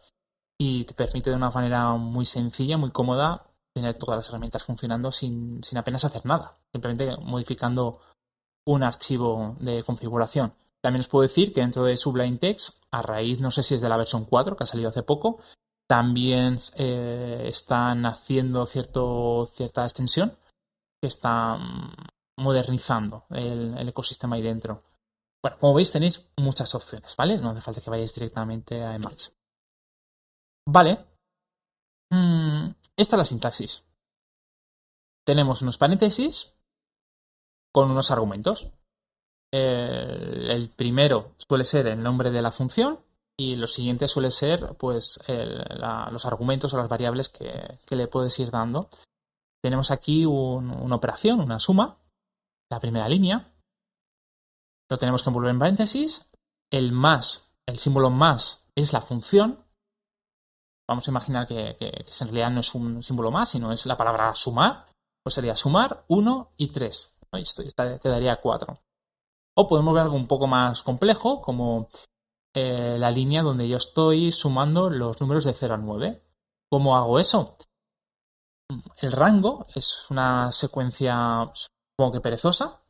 y 0.59 0.85
te 0.85 0.95
permite 0.95 1.31
de 1.31 1.37
una 1.37 1.51
manera 1.51 1.93
muy 1.93 2.27
sencilla, 2.27 2.77
muy 2.77 2.91
cómoda, 2.91 3.47
tener 3.73 3.95
todas 3.97 4.17
las 4.17 4.29
herramientas 4.29 4.65
funcionando 4.65 5.13
sin, 5.13 5.63
sin 5.63 5.79
apenas 5.79 6.05
hacer 6.05 6.27
nada, 6.27 6.59
simplemente 6.73 7.17
modificando 7.23 8.01
un 8.67 8.83
archivo 8.83 9.57
de 9.61 9.85
configuración. 9.85 10.55
También 10.83 11.01
os 11.01 11.09
puedo 11.09 11.23
decir 11.23 11.53
que 11.53 11.61
dentro 11.61 11.85
de 11.85 11.97
Sublime 11.97 12.39
Text, 12.39 12.83
a 12.91 13.01
raíz, 13.03 13.41
no 13.41 13.51
sé 13.51 13.63
si 13.63 13.75
es 13.75 13.81
de 13.81 13.89
la 13.89 13.97
versión 13.97 14.25
4, 14.25 14.57
que 14.57 14.65
ha 14.65 14.67
salido 14.67 14.91
hace 14.91 15.03
poco, 15.03 15.39
también 15.89 16.59
eh, 16.77 17.47
están 17.47 18.07
haciendo 18.07 18.67
cierto, 18.67 19.49
cierta 19.55 19.85
extensión 19.85 20.37
que 21.01 21.09
está 21.09 21.57
mm, 21.57 21.95
modernizando 22.39 23.25
el, 23.31 23.89
ecosistema 23.89 24.37
ahí 24.37 24.43
dentro. 24.43 24.83
Bueno, 25.45 25.59
como 25.59 25.75
veis 25.75 25.93
tenéis 25.93 26.27
muchas 26.39 26.75
opciones, 26.75 27.15
¿vale? 27.17 27.37
No 27.37 27.51
hace 27.51 27.61
falta 27.61 27.83
que 27.83 27.91
vayáis 27.91 28.15
directamente 28.15 28.83
a 28.83 28.95
Emacs. 28.95 29.37
Vale. 30.67 31.05
Mm, 32.11 32.71
esta 32.97 33.17
es 33.17 33.19
la 33.19 33.25
sintaxis. 33.27 33.85
Tenemos 35.27 35.61
unos 35.61 35.77
paréntesis 35.77 36.57
con 37.75 37.91
unos 37.91 38.11
argumentos. 38.11 38.71
El, 39.53 40.71
primero 40.71 41.35
suele 41.47 41.67
ser 41.67 41.89
el 41.89 42.03
nombre 42.03 42.31
de 42.31 42.41
la 42.41 42.51
función 42.51 43.01
y 43.39 43.57
lo 43.57 43.67
siguiente 43.67 44.09
suele 44.09 44.31
ser 44.31 44.75
pues 44.79 45.21
los 45.29 46.25
argumentos 46.25 46.73
o 46.73 46.79
las 46.79 46.89
variables 46.89 47.29
que, 47.29 47.79
le 47.95 48.09
puedes 48.09 48.39
ir 48.39 48.51
dando. 48.51 48.89
Tenemos 49.63 49.91
aquí 49.91 50.25
una 50.25 50.97
operación, 50.97 51.41
una 51.41 51.59
suma, 51.59 51.99
la 52.71 52.81
primera 52.81 53.07
línea. 53.11 53.54
Lo 54.91 54.99
tenemos 54.99 55.23
que 55.23 55.31
envolver 55.31 55.51
en 55.51 55.59
paréntesis. 55.59 56.31
El 56.71 56.93
más, 56.93 57.55
el 57.67 57.79
símbolo 57.79 58.11
más 58.11 58.69
es 58.75 58.93
la 58.93 59.01
función. 59.01 59.65
Vamos 60.89 61.09
a 61.09 61.11
imaginar 61.11 61.47
que, 61.47 61.77
en 61.79 62.27
realidad 62.27 62.51
no 62.51 62.61
es 62.61 62.75
un 62.75 63.03
símbolo 63.03 63.31
más, 63.31 63.51
sino 63.51 63.73
es 63.73 63.87
la 63.87 63.97
palabra 63.97 64.35
sumar. 64.35 64.87
Pues 65.23 65.35
sería 65.35 65.57
sumar 65.57 66.05
1 66.09 66.53
y 66.59 66.69
3. 66.69 67.19
Esto 67.33 67.63
te 68.01 68.09
daría 68.09 68.41
4. 68.41 68.79
O 69.57 69.67
podemos 69.67 69.95
ver 69.95 70.03
algo 70.03 70.17
un 70.17 70.27
poco 70.27 70.47
más 70.47 70.83
complejo, 70.83 71.41
como 71.41 71.89
eh, 72.55 72.97
la 72.99 73.11
línea 73.11 73.43
donde 73.43 73.69
yo 73.69 73.79
estoy 73.79 74.31
sumando 74.33 74.91
los 74.91 75.21
números 75.21 75.45
de 75.45 75.55
0 75.55 75.75
a 75.75 75.79
9. 75.79 76.23
¿Cómo 76.71 76.97
hago 76.97 77.19
eso? 77.19 77.57
El 78.99 79.13
rango 79.13 79.67
es 79.75 80.07
una 80.11 80.51
secuencia, 80.53 81.51
supongo 81.53 82.13
que 82.13 82.21
perezosa, 82.21 82.84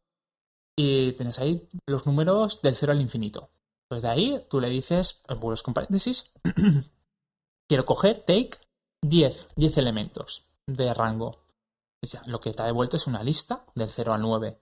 y 0.76 1.12
tienes 1.12 1.38
ahí 1.38 1.68
los 1.86 2.06
números 2.06 2.60
del 2.62 2.74
0 2.74 2.92
al 2.92 3.00
infinito. 3.00 3.50
Pues 3.88 4.02
de 4.02 4.08
ahí 4.08 4.44
tú 4.48 4.60
le 4.60 4.68
dices, 4.68 5.24
vuelves 5.40 5.62
con 5.62 5.74
paréntesis, 5.74 6.32
quiero 7.68 7.84
coger, 7.84 8.24
take 8.26 8.52
10, 9.02 9.48
10 9.56 9.76
elementos 9.78 10.46
de 10.66 10.92
rango 10.94 11.44
lo 12.26 12.40
que 12.40 12.52
te 12.52 12.62
ha 12.62 12.66
devuelto 12.66 12.96
es 12.96 13.06
una 13.06 13.22
lista 13.22 13.64
del 13.74 13.88
0 13.88 14.14
al 14.14 14.22
9. 14.22 14.58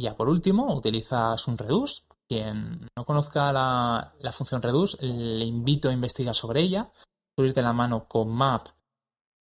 Ya 0.00 0.16
por 0.16 0.28
último, 0.28 0.74
utilizas 0.74 1.46
un 1.48 1.58
reduce. 1.58 2.02
Quien 2.28 2.86
no 2.94 3.04
conozca 3.06 3.52
la, 3.52 4.32
función 4.32 4.60
reduce, 4.60 4.98
le 5.00 5.46
invito 5.46 5.88
a 5.88 5.94
investigar 5.94 6.34
sobre 6.34 6.60
ella, 6.60 6.92
subirte 7.34 7.62
la 7.62 7.72
mano 7.72 8.06
con 8.06 8.28
map 8.28 8.68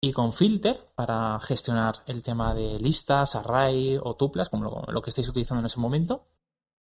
y 0.03 0.13
con 0.13 0.33
filter 0.33 0.93
para 0.95 1.39
gestionar 1.41 2.03
el 2.07 2.23
tema 2.23 2.55
de 2.55 2.79
listas, 2.79 3.35
array 3.35 3.99
o 4.03 4.17
tuplas, 4.17 4.49
como 4.49 4.85
lo, 4.87 5.03
que 5.03 5.11
estéis 5.11 5.29
utilizando 5.29 5.61
en 5.61 5.67
ese 5.67 5.79
momento. 5.79 6.27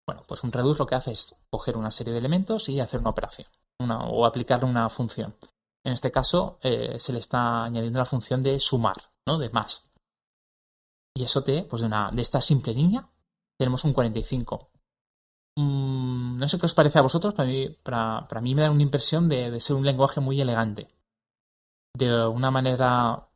Bueno, 0.07 0.23
pues 0.27 0.43
un 0.43 0.53
reduce 0.53 0.79
lo 0.79 0.87
que 0.87 0.95
hace 0.95 1.13
es 1.13 1.37
coger 1.51 1.77
una 1.77 1.91
serie 1.91 2.13
de 2.13 2.19
elementos 2.19 2.69
y 2.69 2.81
hacer 2.81 3.01
una 3.01 3.11
operación 3.11 3.47
o 3.79 4.27
aplicarle 4.27 4.69
una 4.69 4.89
función. 4.89 5.35
En 5.85 5.93
este 5.93 6.11
caso 6.11 6.59
eh, 6.63 6.99
se 6.99 7.13
le 7.13 7.19
está 7.19 7.65
añadiendo 7.65 7.99
la 7.99 8.05
función 8.05 8.43
de 8.43 8.59
sumar, 8.61 8.97
¿no? 9.27 9.39
de 9.39 9.51
más. 9.51 9.91
Y 11.15 11.25
eso 11.25 11.43
te, 11.43 11.63
pues 11.63 11.81
de, 11.81 11.87
una, 11.87 12.11
de 12.13 12.23
esta 12.23 12.41
simple 12.41 12.75
línea, 12.75 13.09
tenemos 13.59 13.85
un 13.85 13.93
45. 13.93 14.71
Mm, 15.57 16.39
no 16.39 16.49
sé 16.49 16.59
qué 16.59 16.67
os 16.67 16.75
parece 16.75 16.99
a 16.99 17.03
vosotros, 17.03 17.35
para 17.35 17.49
mí, 17.49 17.69
para, 17.83 18.41
mí 18.41 18.55
me 18.55 18.63
da 18.63 18.71
una 18.71 18.83
impresión 18.83 19.29
de, 19.29 19.51
de, 19.51 19.61
ser 19.61 19.77
un 19.77 19.85
lenguaje 19.85 20.21
muy 20.21 20.41
elegante. 20.41 20.89
De 21.95 22.27
una 22.27 22.51
manera 22.51 23.29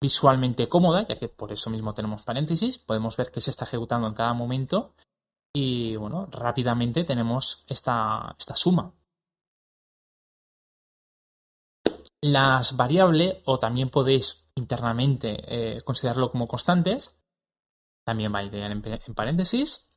visualmente 0.00 0.68
cómoda, 0.68 1.04
ya 1.04 1.18
que 1.18 1.28
por 1.28 1.52
eso 1.52 1.70
mismo 1.70 1.94
tenemos 1.94 2.22
paréntesis, 2.22 2.78
podemos 2.78 3.16
ver 3.16 3.30
que 3.30 3.40
se 3.40 3.50
está 3.50 3.64
ejecutando 3.64 4.08
en 4.08 4.14
cada 4.14 4.34
momento 4.34 4.94
Y 5.54 5.96
bueno, 5.96 6.26
rápidamente 6.30 7.04
tenemos 7.04 7.64
esta, 7.68 8.34
esta 8.38 8.56
suma. 8.56 8.94
Las 12.22 12.76
variables, 12.76 13.42
o 13.44 13.58
también 13.58 13.90
podéis 13.90 14.50
internamente 14.54 15.40
eh, 15.46 15.82
considerarlo 15.82 16.30
como 16.30 16.46
constantes, 16.46 17.20
también 18.06 18.32
va 18.34 18.38
a 18.38 18.44
ir 18.44 18.54
en, 18.54 18.82
en 18.84 19.14
paréntesis. 19.14 19.90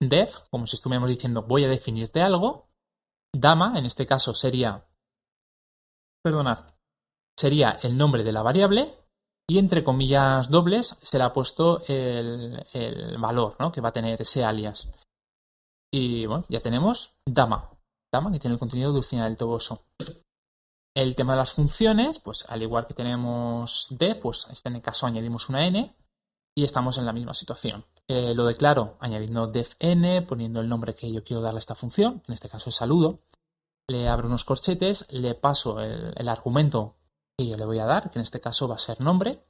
Def, 0.00 0.36
como 0.50 0.66
si 0.66 0.76
estuviéramos 0.76 1.08
diciendo 1.08 1.42
voy 1.42 1.64
a 1.64 1.68
definirte 1.68 2.20
algo. 2.20 2.68
Dama, 3.32 3.78
en 3.78 3.86
este 3.86 4.06
caso 4.06 4.34
sería, 4.34 4.86
perdonad, 6.22 6.73
sería 7.38 7.78
el 7.82 7.96
nombre 7.96 8.24
de 8.24 8.32
la 8.32 8.42
variable 8.42 8.94
y 9.46 9.58
entre 9.58 9.84
comillas 9.84 10.50
dobles 10.50 10.96
se 11.02 11.18
le 11.18 11.24
ha 11.24 11.32
puesto 11.32 11.82
el, 11.86 13.16
valor 13.18 13.56
¿no? 13.58 13.70
que 13.70 13.80
va 13.80 13.90
a 13.90 13.92
tener 13.92 14.20
ese 14.20 14.44
alias. 14.44 14.90
Y 15.92 16.26
bueno, 16.26 16.44
ya 16.48 16.60
tenemos 16.60 17.14
dama. 17.26 17.70
Dama 18.12 18.32
que 18.32 18.38
tiene 18.38 18.54
el 18.54 18.60
contenido 18.60 18.90
de 18.90 18.94
Dulcinea 18.94 19.24
del 19.24 19.36
Toboso. 19.36 19.84
El 20.96 21.16
tema 21.16 21.32
de 21.32 21.38
las 21.38 21.54
funciones, 21.54 22.20
pues 22.20 22.46
al 22.48 22.62
igual 22.62 22.86
que 22.86 22.94
tenemos 22.94 23.88
d, 23.90 24.14
pues 24.14 24.46
este 24.50 24.68
en 24.68 24.76
el 24.76 24.82
caso 24.82 25.06
añadimos 25.06 25.48
una 25.48 25.66
n 25.66 25.94
y 26.56 26.64
estamos 26.64 26.98
en 26.98 27.06
la 27.06 27.12
misma 27.12 27.34
situación. 27.34 27.84
Eh, 28.08 28.34
lo 28.34 28.44
declaro 28.46 28.96
añadiendo 29.00 29.48
defn, 29.48 30.24
poniendo 30.26 30.60
el 30.60 30.68
nombre 30.68 30.94
que 30.94 31.12
yo 31.12 31.24
quiero 31.24 31.42
darle 31.42 31.58
a 31.58 31.60
esta 31.60 31.74
función, 31.74 32.22
en 32.26 32.34
este 32.34 32.48
caso 32.48 32.70
es 32.70 32.76
saludo. 32.76 33.20
Le 33.88 34.08
abro 34.08 34.28
unos 34.28 34.44
corchetes, 34.44 35.06
le 35.10 35.34
paso 35.34 35.80
el 35.80 36.28
argumento 36.28 36.94
que 37.36 37.46
yo 37.46 37.56
le 37.56 37.64
voy 37.64 37.78
a 37.78 37.86
dar, 37.86 38.10
que 38.10 38.18
en 38.18 38.22
este 38.22 38.40
caso 38.40 38.68
va 38.68 38.76
a 38.76 38.78
ser 38.78 39.00
nombre, 39.00 39.44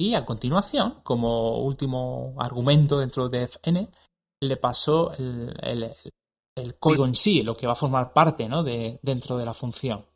y 0.00 0.14
a 0.14 0.24
continuación, 0.24 1.00
como 1.02 1.58
último 1.58 2.36
argumento 2.38 2.98
dentro 2.98 3.28
de 3.28 3.48
fn, 3.48 3.90
le 4.40 4.56
paso 4.56 5.12
el, 5.12 5.94
código 6.78 7.04
en 7.04 7.16
sí, 7.16 7.42
lo 7.42 7.56
que 7.56 7.66
va 7.66 7.72
a 7.72 7.76
formar 7.76 8.12
parte 8.12 8.48
¿no? 8.48 8.62
de, 8.62 9.00
dentro 9.02 9.36
de 9.36 9.44
la 9.44 9.54
función. 9.54 10.06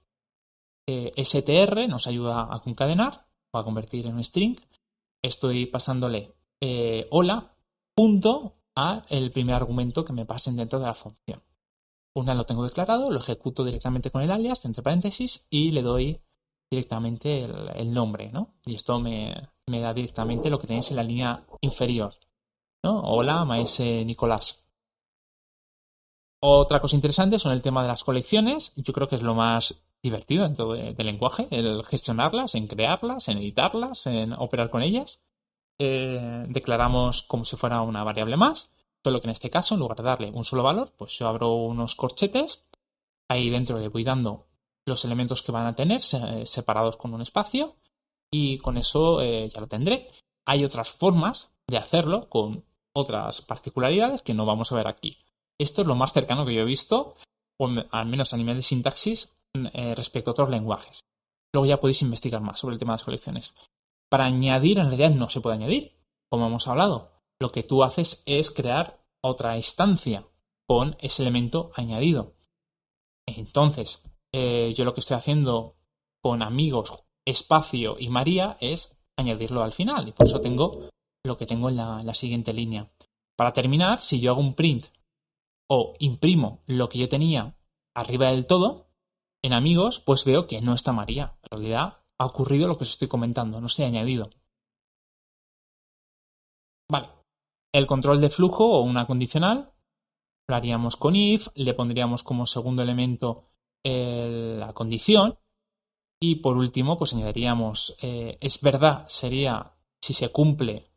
Eh, 0.88 1.12
str 1.16 1.88
nos 1.88 2.06
ayuda 2.06 2.48
a 2.50 2.60
concadenar 2.60 3.26
o 3.52 3.58
a 3.58 3.64
convertir 3.64 4.06
en 4.06 4.16
un 4.16 4.24
string. 4.24 4.56
Estoy 5.22 5.66
pasándole 5.66 6.32
eh, 6.60 7.06
hola 7.10 7.54
punto 7.94 8.54
a 8.76 9.02
el 9.08 9.32
primer 9.32 9.56
argumento 9.56 10.04
que 10.04 10.12
me 10.12 10.26
pasen 10.26 10.56
dentro 10.56 10.78
de 10.78 10.86
la 10.86 10.94
función. 10.94 11.42
Una 12.14 12.34
lo 12.34 12.46
tengo 12.46 12.64
declarado, 12.64 13.10
lo 13.10 13.18
ejecuto 13.18 13.64
directamente 13.64 14.10
con 14.10 14.22
el 14.22 14.30
alias, 14.30 14.64
entre 14.64 14.82
paréntesis, 14.82 15.46
y 15.50 15.70
le 15.70 15.82
doy 15.82 16.20
directamente 16.72 17.44
el, 17.44 17.92
nombre, 17.92 18.30
¿no? 18.32 18.54
Y 18.64 18.76
esto 18.76 18.98
me, 18.98 19.34
da 19.66 19.92
directamente 19.92 20.48
lo 20.48 20.58
que 20.58 20.66
tenéis 20.66 20.90
en 20.90 20.96
la 20.96 21.02
línea 21.02 21.44
inferior, 21.60 22.14
¿no? 22.82 23.00
Hola, 23.02 23.44
maese 23.44 24.06
Nicolás. 24.06 24.66
Otra 26.40 26.80
cosa 26.80 26.96
interesante 26.96 27.38
son 27.38 27.52
el 27.52 27.62
tema 27.62 27.82
de 27.82 27.88
las 27.88 28.02
colecciones. 28.02 28.72
Yo 28.74 28.94
creo 28.94 29.06
que 29.06 29.16
es 29.16 29.22
lo 29.22 29.34
más 29.34 29.84
divertido 30.02 30.44
dentro 30.44 30.72
del 30.72 30.96
lenguaje, 30.96 31.46
el 31.50 31.84
gestionarlas, 31.84 32.54
en 32.54 32.66
crearlas, 32.66 33.28
en 33.28 33.36
editarlas, 33.36 34.06
en 34.06 34.32
operar 34.32 34.70
con 34.70 34.82
ellas. 34.82 35.22
Eh, 35.78 36.46
declaramos 36.48 37.22
como 37.22 37.44
si 37.44 37.56
fuera 37.56 37.82
una 37.82 38.02
variable 38.02 38.38
más, 38.38 38.72
solo 39.04 39.20
que 39.20 39.26
en 39.26 39.32
este 39.32 39.50
caso, 39.50 39.74
en 39.74 39.80
lugar 39.80 39.98
de 39.98 40.04
darle 40.04 40.30
un 40.30 40.46
solo 40.46 40.62
valor, 40.62 40.90
pues 40.96 41.18
yo 41.18 41.28
abro 41.28 41.54
unos 41.54 41.94
corchetes, 41.94 42.66
ahí 43.28 43.50
dentro 43.50 43.78
le 43.78 43.88
voy 43.88 44.04
dando 44.04 44.46
los 44.86 45.04
elementos 45.04 45.42
que 45.42 45.52
van 45.52 45.66
a 45.66 45.74
tener 45.74 46.02
separados 46.02 46.96
con 46.96 47.14
un 47.14 47.22
espacio 47.22 47.76
y 48.32 48.58
con 48.58 48.78
eso 48.78 49.20
eh, 49.20 49.50
ya 49.52 49.60
lo 49.60 49.68
tendré. 49.68 50.08
Hay 50.46 50.64
otras 50.64 50.90
formas 50.90 51.52
de 51.68 51.78
hacerlo 51.78 52.28
con 52.28 52.64
otras 52.94 53.42
particularidades 53.42 54.22
que 54.22 54.34
no 54.34 54.46
vamos 54.46 54.72
a 54.72 54.76
ver 54.76 54.88
aquí. 54.88 55.18
Esto 55.58 55.82
es 55.82 55.88
lo 55.88 55.94
más 55.94 56.12
cercano 56.12 56.44
que 56.44 56.54
yo 56.54 56.62
he 56.62 56.66
visto, 56.66 57.14
al 57.90 58.06
menos 58.06 58.34
a 58.34 58.36
nivel 58.36 58.56
de 58.56 58.62
sintaxis, 58.62 59.36
eh, 59.54 59.94
respecto 59.94 60.30
a 60.30 60.32
otros 60.32 60.50
lenguajes. 60.50 61.00
Luego 61.54 61.66
ya 61.66 61.80
podéis 61.80 62.02
investigar 62.02 62.40
más 62.40 62.58
sobre 62.58 62.74
el 62.74 62.78
tema 62.78 62.92
de 62.92 62.94
las 62.94 63.04
colecciones. 63.04 63.54
Para 64.10 64.24
añadir, 64.24 64.78
en 64.78 64.86
realidad 64.86 65.10
no 65.10 65.28
se 65.28 65.40
puede 65.40 65.56
añadir, 65.56 65.92
como 66.30 66.46
hemos 66.46 66.66
hablado. 66.66 67.12
Lo 67.40 67.52
que 67.52 67.62
tú 67.62 67.84
haces 67.84 68.22
es 68.26 68.50
crear 68.50 69.02
otra 69.22 69.56
instancia 69.56 70.26
con 70.66 70.96
ese 71.00 71.22
elemento 71.22 71.70
añadido. 71.74 72.34
Entonces, 73.26 74.02
eh, 74.32 74.72
yo 74.76 74.84
lo 74.84 74.94
que 74.94 75.00
estoy 75.00 75.16
haciendo 75.16 75.76
con 76.22 76.42
amigos, 76.42 77.04
espacio 77.26 77.96
y 77.98 78.08
María 78.08 78.56
es 78.60 78.96
añadirlo 79.16 79.62
al 79.62 79.72
final. 79.72 80.08
Y 80.08 80.12
por 80.12 80.26
eso 80.26 80.40
tengo 80.40 80.88
lo 81.24 81.36
que 81.36 81.46
tengo 81.46 81.68
en 81.68 81.76
la, 81.76 82.14
siguiente 82.14 82.52
línea. 82.52 82.90
Para 83.36 83.52
terminar, 83.52 84.00
si 84.00 84.20
yo 84.20 84.30
hago 84.30 84.40
un 84.40 84.54
print 84.54 84.86
o 85.68 85.94
imprimo 85.98 86.62
lo 86.66 86.88
que 86.88 86.98
yo 86.98 87.08
tenía 87.08 87.56
arriba 87.94 88.30
del 88.30 88.46
todo, 88.46 88.88
en 89.42 89.52
amigos, 89.52 90.00
pues 90.00 90.24
veo 90.24 90.46
que 90.46 90.60
no 90.60 90.74
está 90.74 90.92
María. 90.92 91.36
En 91.42 91.58
realidad 91.58 91.98
ha 92.18 92.26
ocurrido 92.26 92.68
lo 92.68 92.76
que 92.76 92.84
os 92.84 92.90
estoy 92.90 93.08
comentando, 93.08 93.60
no 93.60 93.68
se 93.68 93.84
ha 93.84 93.86
añadido. 93.86 94.30
Vale. 96.90 97.08
El 97.72 97.86
control 97.86 98.20
de 98.20 98.30
flujo 98.30 98.66
o 98.66 98.82
una 98.82 99.06
condicional 99.06 99.72
lo 100.48 100.56
haríamos 100.56 100.96
con 100.96 101.16
if, 101.16 101.48
le 101.54 101.72
pondríamos 101.74 102.22
como 102.22 102.46
segundo 102.46 102.82
elemento 102.82 103.44
la 103.84 104.72
condición. 104.72 105.38
Y 106.20 106.36
por 106.36 106.56
último, 106.56 106.96
pues 106.96 107.14
añadiríamos, 107.14 107.96
eh, 108.00 108.38
es 108.40 108.60
verdad, 108.60 109.06
sería 109.08 109.72
si 110.00 110.14
se 110.14 110.28
cumple 110.28 110.92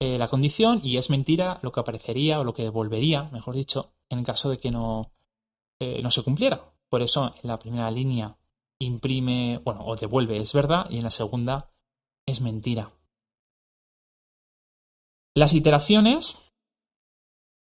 eh, 0.00 0.18
la 0.18 0.28
condición 0.28 0.80
y 0.82 0.96
es 0.96 1.10
mentira 1.10 1.60
lo 1.62 1.70
que 1.70 1.80
aparecería 1.80 2.40
o 2.40 2.44
lo 2.44 2.52
que 2.52 2.64
devolvería, 2.64 3.24
mejor 3.30 3.54
dicho, 3.54 3.92
en 4.08 4.24
caso 4.24 4.50
de 4.50 4.58
que 4.58 4.70
no, 4.70 5.12
eh, 5.78 6.00
no 6.02 6.10
se 6.10 6.22
cumpliera. 6.22 6.72
Por 6.88 7.02
eso 7.02 7.32
en 7.42 7.48
la 7.48 7.58
primera 7.58 7.90
línea 7.90 8.36
imprime, 8.80 9.60
bueno, 9.64 9.84
o 9.84 9.94
devuelve 9.94 10.38
es 10.38 10.52
verdad 10.52 10.86
y 10.90 10.96
en 10.96 11.04
la 11.04 11.10
segunda 11.10 11.70
es 12.26 12.40
mentira. 12.40 12.90
Las 15.36 15.52
iteraciones 15.52 16.38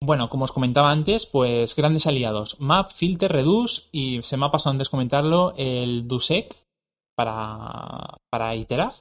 bueno, 0.00 0.28
como 0.28 0.44
os 0.44 0.52
comentaba 0.52 0.90
antes, 0.90 1.26
pues 1.26 1.74
grandes 1.74 2.06
aliados. 2.06 2.60
Map, 2.60 2.90
Filter, 2.90 3.32
Reduce 3.32 3.84
y 3.92 4.22
se 4.22 4.36
me 4.36 4.46
ha 4.46 4.50
pasado 4.50 4.72
antes 4.72 4.88
comentarlo 4.88 5.54
el 5.56 6.06
DUSEC 6.06 6.56
para, 7.16 8.16
para 8.30 8.54
iterar. 8.54 8.92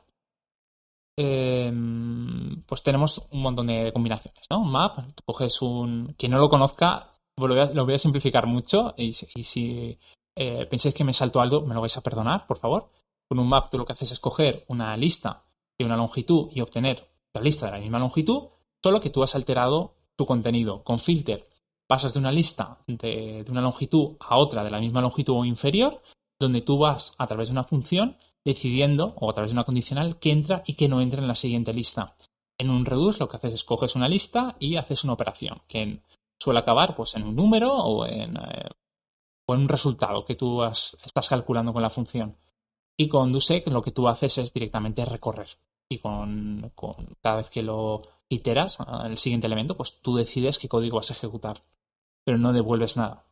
Em, 1.16 2.64
pues 2.64 2.82
tenemos 2.82 3.28
un 3.32 3.42
montón 3.42 3.68
de 3.68 3.92
combinaciones, 3.94 4.46
¿no? 4.50 4.64
Map, 4.64 5.00
coges 5.26 5.62
un... 5.62 6.16
Quien 6.18 6.32
no 6.32 6.40
lo 6.40 6.50
conozca, 6.50 7.14
lo 7.38 7.86
voy 7.86 7.94
a, 7.94 8.00
simplificar 8.00 8.48
mucho 8.48 8.94
y, 8.98 9.14
si 9.14 9.98
eh, 10.36 10.66
pensáis 10.66 10.96
que 10.96 11.04
me 11.04 11.14
salto 11.14 11.42
algo, 11.42 11.62
me 11.62 11.74
lo 11.74 11.82
vais 11.82 11.98
a 11.98 12.02
perdonar, 12.02 12.48
por 12.48 12.58
favor. 12.58 12.90
Con 13.30 13.40
un 13.40 13.48
map 13.48 13.70
tú 13.70 13.78
lo 13.78 13.86
que 13.86 13.94
haces 13.94 14.12
es 14.12 14.20
coger 14.20 14.66
una 14.68 14.96
lista 14.98 15.44
de 15.78 15.86
una 15.86 15.98
longitud 15.98 16.50
y 16.52 16.62
obtener 16.62 17.10
la 17.34 17.42
lista 17.42 17.66
de 17.66 17.72
la 17.72 17.80
misma 17.80 18.00
longitud, 18.00 18.50
solo 18.84 19.02
que 19.02 19.10
tú 19.10 19.24
has 19.24 19.36
alterado 19.36 19.96
tu 20.16 20.26
contenido. 20.26 20.84
Con 20.84 21.00
filter 21.00 21.48
pasas 21.88 22.14
de 22.14 22.20
una 22.20 22.32
lista 22.32 22.80
de, 22.88 23.46
una 23.50 23.62
longitud 23.62 24.16
a 24.20 24.38
otra 24.38 24.64
de 24.64 24.72
la 24.72 24.80
misma 24.80 25.02
longitud 25.02 25.36
o 25.36 25.46
inferior, 25.46 26.02
donde 26.40 26.62
tú 26.62 26.78
vas 26.78 27.16
a 27.18 27.28
través 27.28 27.50
de 27.50 27.54
una 27.54 27.64
función 27.64 28.18
decidiendo, 28.46 29.14
o 29.18 29.30
a 29.30 29.34
través 29.34 29.52
de 29.52 29.56
una 29.56 29.64
condicional, 29.64 30.20
qué 30.20 30.32
entra 30.32 30.64
y 30.66 30.74
qué 30.74 30.90
no 30.90 31.02
entra 31.02 31.22
en 31.22 31.28
la 31.28 31.36
siguiente 31.36 31.74
lista. 31.74 32.16
En 32.58 32.70
un 32.70 32.86
reduce 32.86 33.20
lo 33.20 33.30
que 33.30 33.38
haces 33.38 33.54
es 33.54 33.64
coges 33.64 33.96
una 33.96 34.10
lista 34.10 34.56
y 34.60 34.76
haces 34.76 35.04
una 35.04 35.14
operación, 35.14 35.62
que 35.68 36.02
suele 36.40 36.60
acabar 36.60 36.96
pues, 36.96 37.16
en 37.16 37.24
un 37.24 37.36
número 37.36 37.74
o 37.74 38.06
en, 38.06 38.36
eh, 38.36 38.70
o 39.48 39.54
en 39.54 39.62
un 39.62 39.70
resultado 39.70 40.26
que 40.26 40.36
tú 40.36 40.64
estás 40.64 41.30
calculando 41.30 41.74
con 41.74 41.82
la 41.82 41.90
función. 41.90 42.36
Y 42.98 43.08
con 43.08 43.32
DoSec 43.32 43.68
lo 43.70 43.82
que 43.82 43.92
tú 43.92 44.08
haces 44.08 44.38
es 44.38 44.54
directamente 44.54 45.06
recorrer. 45.06 45.48
Y 45.90 46.00
con, 46.00 46.72
con 46.76 47.16
cada 47.22 47.38
vez 47.38 47.50
que 47.50 47.64
lo 47.64 48.04
iteras 48.34 48.78
el 49.06 49.18
siguiente 49.18 49.48
elemento, 49.48 49.78
pues 49.78 50.00
tú 50.02 50.16
decides 50.16 50.60
qué 50.60 50.68
código 50.68 50.98
vas 50.98 51.12
a 51.12 51.14
ejecutar, 51.14 51.64
pero 52.24 52.38
no 52.38 52.54
devuelves 52.54 52.98
nada. 52.98 53.26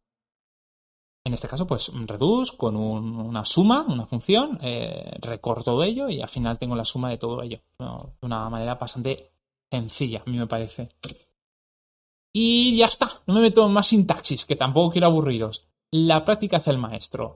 En 1.23 1.33
este 1.33 1.47
caso, 1.47 1.67
pues 1.67 1.91
reduce 2.07 2.57
con 2.57 2.75
una 2.75 3.45
suma, 3.45 3.85
una 3.87 4.07
función, 4.07 4.57
eh, 4.61 5.17
recorto 5.21 5.83
ello 5.83 6.09
y 6.09 6.19
al 6.19 6.29
final 6.29 6.57
tengo 6.57 6.75
la 6.75 6.85
suma 6.85 7.09
de 7.09 7.19
todo 7.19 7.43
ello. 7.43 7.59
De 7.77 8.25
una 8.25 8.49
manera 8.49 8.75
bastante 8.75 9.31
sencilla, 9.69 10.23
a 10.25 10.29
mí 10.29 10.37
me 10.37 10.47
parece. 10.47 10.89
Y 12.33 12.75
ya 12.75 12.85
está, 12.85 13.21
no 13.27 13.35
me 13.35 13.41
meto 13.41 13.65
en 13.65 13.71
más 13.71 13.87
sintaxis, 13.87 14.45
que 14.45 14.55
tampoco 14.55 14.91
quiero 14.91 15.07
aburriros. 15.07 15.67
La 15.91 16.25
práctica 16.25 16.57
hace 16.57 16.71
el 16.71 16.77
maestro. 16.79 17.35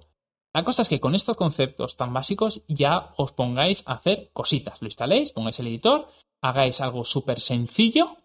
La 0.54 0.64
cosa 0.64 0.82
es 0.82 0.90
que 0.90 1.02
con 1.02 1.14
estos 1.14 1.36
conceptos 1.36 1.98
tan 1.98 2.14
básicos 2.14 2.64
ya 2.68 3.14
os 3.18 3.34
pongáis 3.34 3.84
a 3.86 3.96
hacer 3.96 4.32
cositas. 4.32 4.82
Lo 4.82 4.88
instaléis, 4.88 5.32
pongáis 5.32 5.60
el 5.60 5.68
editor 5.68 6.08
hagáis 6.48 6.82
algo 6.82 7.06
súper 7.06 7.40
sencillo. 7.40 8.18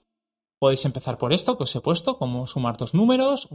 Podéis 0.60 0.84
empezar 0.84 1.16
por 1.16 1.32
esto 1.32 1.56
que 1.56 1.64
os 1.64 1.74
he 1.74 1.80
puesto, 1.80 2.18
como 2.18 2.46
sumar 2.46 2.76
dos 2.76 2.92
números, 2.92 3.48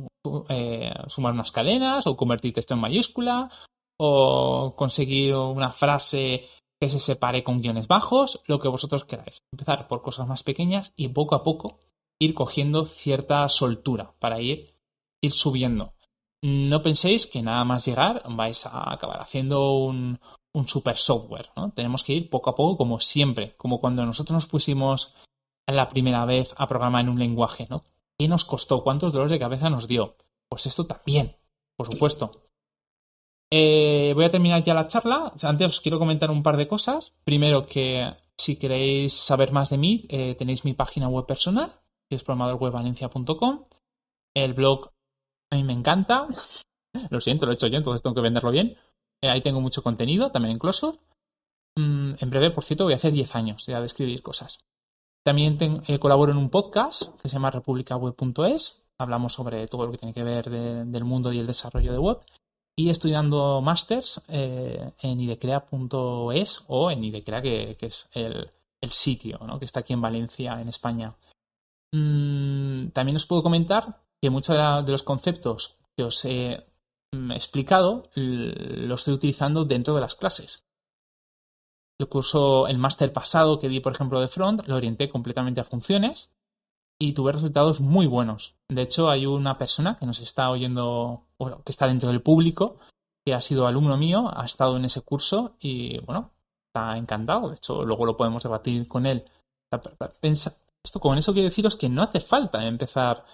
eh, 0.49 0.93
sumar 1.07 1.33
unas 1.33 1.51
cadenas, 1.51 2.07
o 2.07 2.17
convertir 2.17 2.53
texto 2.53 2.73
en 2.73 2.81
mayúscula, 2.81 3.51
o 3.99 4.73
conseguir 4.75 5.35
una 5.35 5.71
frase 5.71 6.49
que 6.81 6.89
se 6.89 6.99
separe 6.99 7.43
con 7.43 7.61
guiones 7.61 7.87
bajos, 7.87 8.41
lo 8.47 8.59
que 8.59 8.67
vosotros 8.67 9.05
queráis. 9.05 9.37
Empezar 9.53 9.87
por 9.87 10.01
cosas 10.01 10.27
más 10.27 10.41
pequeñas 10.43 10.93
y 10.95 11.09
poco 11.09 11.35
a 11.35 11.43
poco 11.43 11.79
ir 12.19 12.33
cogiendo 12.33 12.85
cierta 12.85 13.47
soltura, 13.49 14.15
para 14.19 14.41
ir, 14.41 14.73
ir 15.21 15.31
subiendo. 15.31 15.93
No 16.41 16.81
penséis 16.81 17.27
que 17.27 17.41
nada 17.41 17.63
más 17.65 17.85
llegar 17.85 18.23
vais 18.29 18.65
a 18.65 18.91
acabar 18.91 19.21
haciendo 19.21 19.77
un, 19.77 20.19
un 20.55 20.67
super 20.67 20.95
software, 20.95 21.49
¿no? 21.55 21.71
Tenemos 21.71 22.03
que 22.03 22.13
ir 22.13 22.29
poco 22.29 22.49
a 22.49 22.55
poco, 22.55 22.77
como 22.77 22.99
siempre, 22.99 23.55
como 23.57 23.79
cuando 23.79 24.05
nosotros 24.05 24.33
nos 24.33 24.47
pusimos 24.47 25.13
la 25.67 25.89
primera 25.89 26.25
vez 26.25 26.53
a 26.57 26.67
programar 26.67 27.01
en 27.01 27.09
un 27.09 27.19
lenguaje, 27.19 27.67
¿no? 27.69 27.83
¿Qué 28.17 28.27
nos 28.27 28.45
costó? 28.45 28.83
¿Cuántos 28.83 29.11
dolores 29.13 29.31
de 29.31 29.39
cabeza 29.39 29.69
nos 29.69 29.87
dio? 29.87 30.15
Pues 30.47 30.65
esto 30.65 30.85
también, 30.85 31.35
por 31.75 31.87
supuesto. 31.91 32.43
Eh, 33.51 34.13
voy 34.15 34.25
a 34.25 34.31
terminar 34.31 34.63
ya 34.63 34.73
la 34.73 34.87
charla. 34.87 35.33
Antes 35.43 35.67
os 35.67 35.81
quiero 35.81 35.99
comentar 35.99 36.31
un 36.31 36.41
par 36.41 36.55
de 36.55 36.67
cosas. 36.67 37.13
Primero 37.25 37.65
que 37.65 38.15
si 38.37 38.55
queréis 38.57 39.13
saber 39.13 39.51
más 39.51 39.69
de 39.69 39.77
mí, 39.77 40.05
eh, 40.09 40.35
tenéis 40.35 40.63
mi 40.63 40.73
página 40.73 41.09
web 41.09 41.25
personal, 41.25 41.73
que 42.09 42.15
es 42.15 42.23
programadorwebvalencia.com. 42.23 43.65
El 44.33 44.53
blog 44.53 44.91
a 45.51 45.55
mí 45.57 45.63
me 45.63 45.73
encanta. 45.73 46.27
lo 47.09 47.19
siento, 47.19 47.45
lo 47.45 47.51
he 47.51 47.55
hecho 47.55 47.67
yo, 47.67 47.77
entonces 47.77 48.01
tengo 48.01 48.15
que 48.15 48.21
venderlo 48.21 48.51
bien. 48.51 48.77
Eh, 49.25 49.29
ahí 49.29 49.41
tengo 49.41 49.59
mucho 49.59 49.81
contenido, 49.81 50.29
también 50.31 50.53
en 50.53 50.59
Closure. 50.59 50.99
Mm, 51.75 52.13
en 52.19 52.29
breve, 52.29 52.51
por 52.51 52.63
cierto, 52.63 52.83
voy 52.83 52.93
a 52.93 52.97
hacer 52.97 53.11
10 53.11 53.35
años 53.35 53.65
ya 53.65 53.79
de 53.79 53.87
escribir 53.87 54.21
cosas. 54.21 54.59
También 55.23 55.57
colaboro 55.99 56.31
en 56.31 56.37
un 56.37 56.51
podcast 56.51 57.19
que 57.19 57.27
se 57.27 57.33
llama 57.33 57.49
republicaweb.es. 57.49 58.85
Hablamos 58.99 59.33
sobre 59.33 59.67
todo 59.67 59.87
lo 59.87 59.91
que 59.91 59.97
tiene 59.97 60.13
que 60.13 60.23
ver 60.23 60.49
del 60.49 61.03
mundo 61.03 61.33
y 61.33 61.39
el 61.39 61.47
desarrollo 61.47 61.91
de 61.91 61.97
web. 61.97 62.19
Y 62.77 62.91
estoy 62.91 63.11
dando 63.11 63.59
másters 63.61 64.21
eh, 64.27 64.91
en 65.01 65.19
idecrea.es 65.19 66.63
o 66.67 66.91
en 66.91 67.03
idecrea, 67.03 67.41
que, 67.41 67.75
es 67.79 68.07
el, 68.13 68.51
sitio 68.91 69.39
que 69.57 69.65
está 69.65 69.79
aquí 69.79 69.93
en 69.93 70.01
Valencia, 70.01 70.61
en 70.61 70.67
España. 70.67 71.15
Mm, 71.91 72.89
también 72.89 73.15
os 73.15 73.25
puedo 73.25 73.41
comentar 73.41 73.99
que 74.21 74.29
muchos 74.29 74.55
de 74.85 74.91
los 74.91 75.01
conceptos 75.01 75.77
que 75.97 76.03
os 76.03 76.23
he 76.25 76.63
explicado 77.31 78.03
los 78.15 79.01
estoy 79.01 79.13
utilizando 79.13 79.65
dentro 79.65 79.95
de 79.95 80.01
las 80.01 80.15
clases. 80.15 80.63
El 81.99 82.09
curso, 82.09 82.67
el 82.67 82.77
máster 82.77 83.13
pasado 83.13 83.59
que 83.59 83.69
di, 83.69 83.79
por 83.79 83.93
ejemplo, 83.93 84.19
de 84.19 84.27
front, 84.27 84.67
lo 84.67 84.75
orienté 84.75 85.09
completamente 85.09 85.61
a 85.61 85.65
funciones 85.65 86.33
y 86.99 87.13
tuve 87.13 87.31
resultados 87.31 87.79
muy 87.79 88.07
buenos. 88.07 88.55
De 88.69 88.81
hecho, 88.81 89.09
hay 89.09 89.25
una 89.25 89.57
persona 89.57 89.97
que 89.97 90.05
nos 90.05 90.19
está 90.19 90.49
oyendo, 90.49 91.27
bueno, 91.39 91.61
que 91.63 91.71
está 91.71 91.87
dentro 91.87 92.09
del 92.09 92.21
público, 92.21 92.79
que 93.25 93.33
ha 93.33 93.41
sido 93.41 93.67
alumno 93.67 93.97
mío, 93.97 94.31
ha 94.33 94.45
estado 94.45 94.77
en 94.77 94.85
ese 94.85 95.01
curso 95.01 95.55
y, 95.59 95.99
bueno, 95.99 96.31
está 96.67 96.97
encantado. 96.97 97.49
De 97.49 97.55
hecho, 97.55 97.83
luego 97.83 98.05
lo 98.05 98.17
podemos 98.17 98.43
debatir 98.43 98.87
con 98.87 99.05
él. 99.05 99.25
Esto 100.21 100.99
con 100.99 101.17
eso 101.17 101.33
quiero 101.33 101.49
deciros 101.49 101.75
que 101.75 101.89
no 101.89 102.03
hace 102.03 102.19
falta 102.19 102.65
empezar 102.67 103.25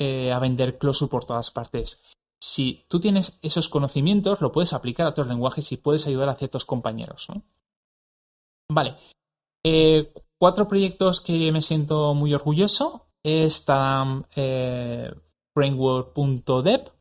eh, 0.00 0.32
a 0.32 0.38
vender 0.38 0.78
Closure 0.78 1.10
por 1.10 1.24
todas 1.24 1.50
partes. 1.50 2.02
Si 2.42 2.84
tú 2.88 3.00
tienes 3.00 3.38
esos 3.42 3.68
conocimientos, 3.68 4.40
lo 4.40 4.50
puedes 4.50 4.72
aplicar 4.72 5.06
a 5.06 5.10
otros 5.10 5.26
lenguajes 5.26 5.70
y 5.72 5.76
puedes 5.76 6.06
ayudar 6.06 6.28
a 6.30 6.34
ciertos 6.34 6.64
compañeros. 6.64 7.28
Vale. 8.70 8.96
Eh, 9.64 10.12
cuatro 10.38 10.66
proyectos 10.66 11.20
que 11.20 11.52
me 11.52 11.60
siento 11.60 12.14
muy 12.14 12.32
orgulloso. 12.32 13.08
Está 13.22 14.24
eh, 14.34 15.12
framework.dev. 15.54 16.92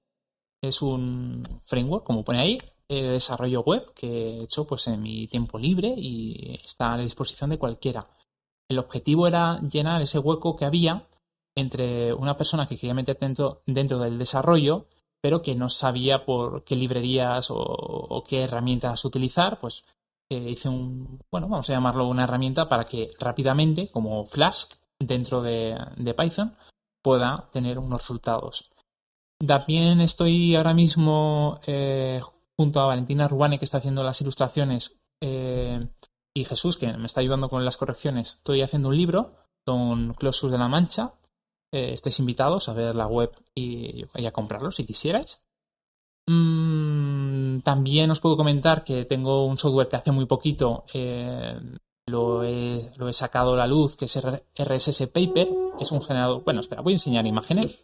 Es 0.61 0.81
un 0.81 1.61
framework, 1.65 2.03
como 2.05 2.25
pone 2.25 2.39
ahí, 2.39 2.57
de 2.89 3.01
desarrollo 3.03 3.61
web 3.61 3.93
que 3.93 4.07
he 4.07 4.43
hecho 4.43 4.67
pues, 4.67 4.87
en 4.87 5.01
mi 5.01 5.27
tiempo 5.27 5.57
libre 5.57 5.93
y 5.95 6.59
está 6.65 6.93
a 6.93 6.97
la 6.97 7.03
disposición 7.03 7.51
de 7.51 7.59
cualquiera. 7.59 8.09
El 8.69 8.79
objetivo 8.79 9.25
era 9.25 9.61
llenar 9.61 10.01
ese 10.01 10.19
hueco 10.19 10.57
que 10.57 10.65
había 10.65 11.07
entre 11.55 12.13
una 12.13 12.37
persona 12.37 12.67
que 12.67 12.77
quería 12.77 12.93
meter 12.93 13.17
dentro 13.19 13.99
del 13.99 14.17
desarrollo, 14.17 14.87
pero 15.21 15.41
que 15.41 15.55
no 15.55 15.69
sabía 15.69 16.25
por 16.25 16.63
qué 16.63 16.75
librerías 16.75 17.47
o, 17.49 18.23
qué 18.27 18.43
herramientas 18.43 19.03
utilizar, 19.05 19.59
pues 19.59 19.83
hice 20.29 20.69
un, 20.69 21.19
bueno, 21.31 21.47
vamos 21.47 21.69
a 21.69 21.73
llamarlo 21.73 22.07
una 22.07 22.23
herramienta 22.23 22.69
para 22.69 22.85
que 22.85 23.09
rápidamente, 23.19 23.89
como 23.89 24.25
Flask 24.25 24.73
dentro 24.99 25.41
de, 25.41 25.75
Python, 26.17 26.55
pueda 27.03 27.49
tener 27.51 27.79
unos 27.79 28.01
resultados. 28.01 28.69
También 29.45 30.01
estoy 30.01 30.55
ahora 30.55 30.73
mismo 30.73 31.59
eh, 31.65 32.21
junto 32.57 32.79
a 32.79 32.87
Valentina 32.87 33.27
Rubane, 33.27 33.57
que 33.57 33.65
está 33.65 33.77
haciendo 33.77 34.03
las 34.03 34.19
ilustraciones, 34.21 34.97
eh, 35.21 35.87
y 36.35 36.45
Jesús, 36.45 36.77
que 36.77 36.91
me 36.93 37.05
está 37.05 37.21
ayudando 37.21 37.49
con 37.49 37.65
las 37.65 37.77
correcciones. 37.77 38.35
Estoy 38.35 38.61
haciendo 38.61 38.89
un 38.89 38.97
libro 38.97 39.35
con 39.65 40.13
Closure 40.13 40.51
de 40.51 40.57
la 40.57 40.67
Mancha. 40.67 41.13
Eh, 41.71 41.93
estáis 41.93 42.19
invitados 42.19 42.67
a 42.67 42.73
ver 42.73 42.95
la 42.95 43.05
web 43.05 43.31
y, 43.53 44.05
a 44.25 44.31
comprarlo 44.31 44.71
si 44.71 44.85
quisierais. 44.85 45.41
Mm, 46.27 47.59
también 47.61 48.11
os 48.11 48.19
puedo 48.19 48.37
comentar 48.37 48.83
que 48.83 49.05
tengo 49.05 49.45
un 49.45 49.57
software 49.57 49.87
que 49.87 49.95
hace 49.95 50.11
muy 50.11 50.25
poquito 50.25 50.85
eh, 50.93 51.59
lo, 52.07 52.43
he, 52.43 52.91
sacado 53.13 53.53
a 53.53 53.57
la 53.57 53.67
luz, 53.67 53.95
que 53.95 54.05
es 54.05 54.17
RSS 54.17 55.07
Paper. 55.07 55.47
Es 55.79 55.91
un 55.91 56.01
generador. 56.01 56.43
Bueno, 56.43 56.61
espera, 56.61 56.81
voy 56.81 56.93
a 56.93 56.95
enseñar 56.95 57.25
imágenes. 57.25 57.79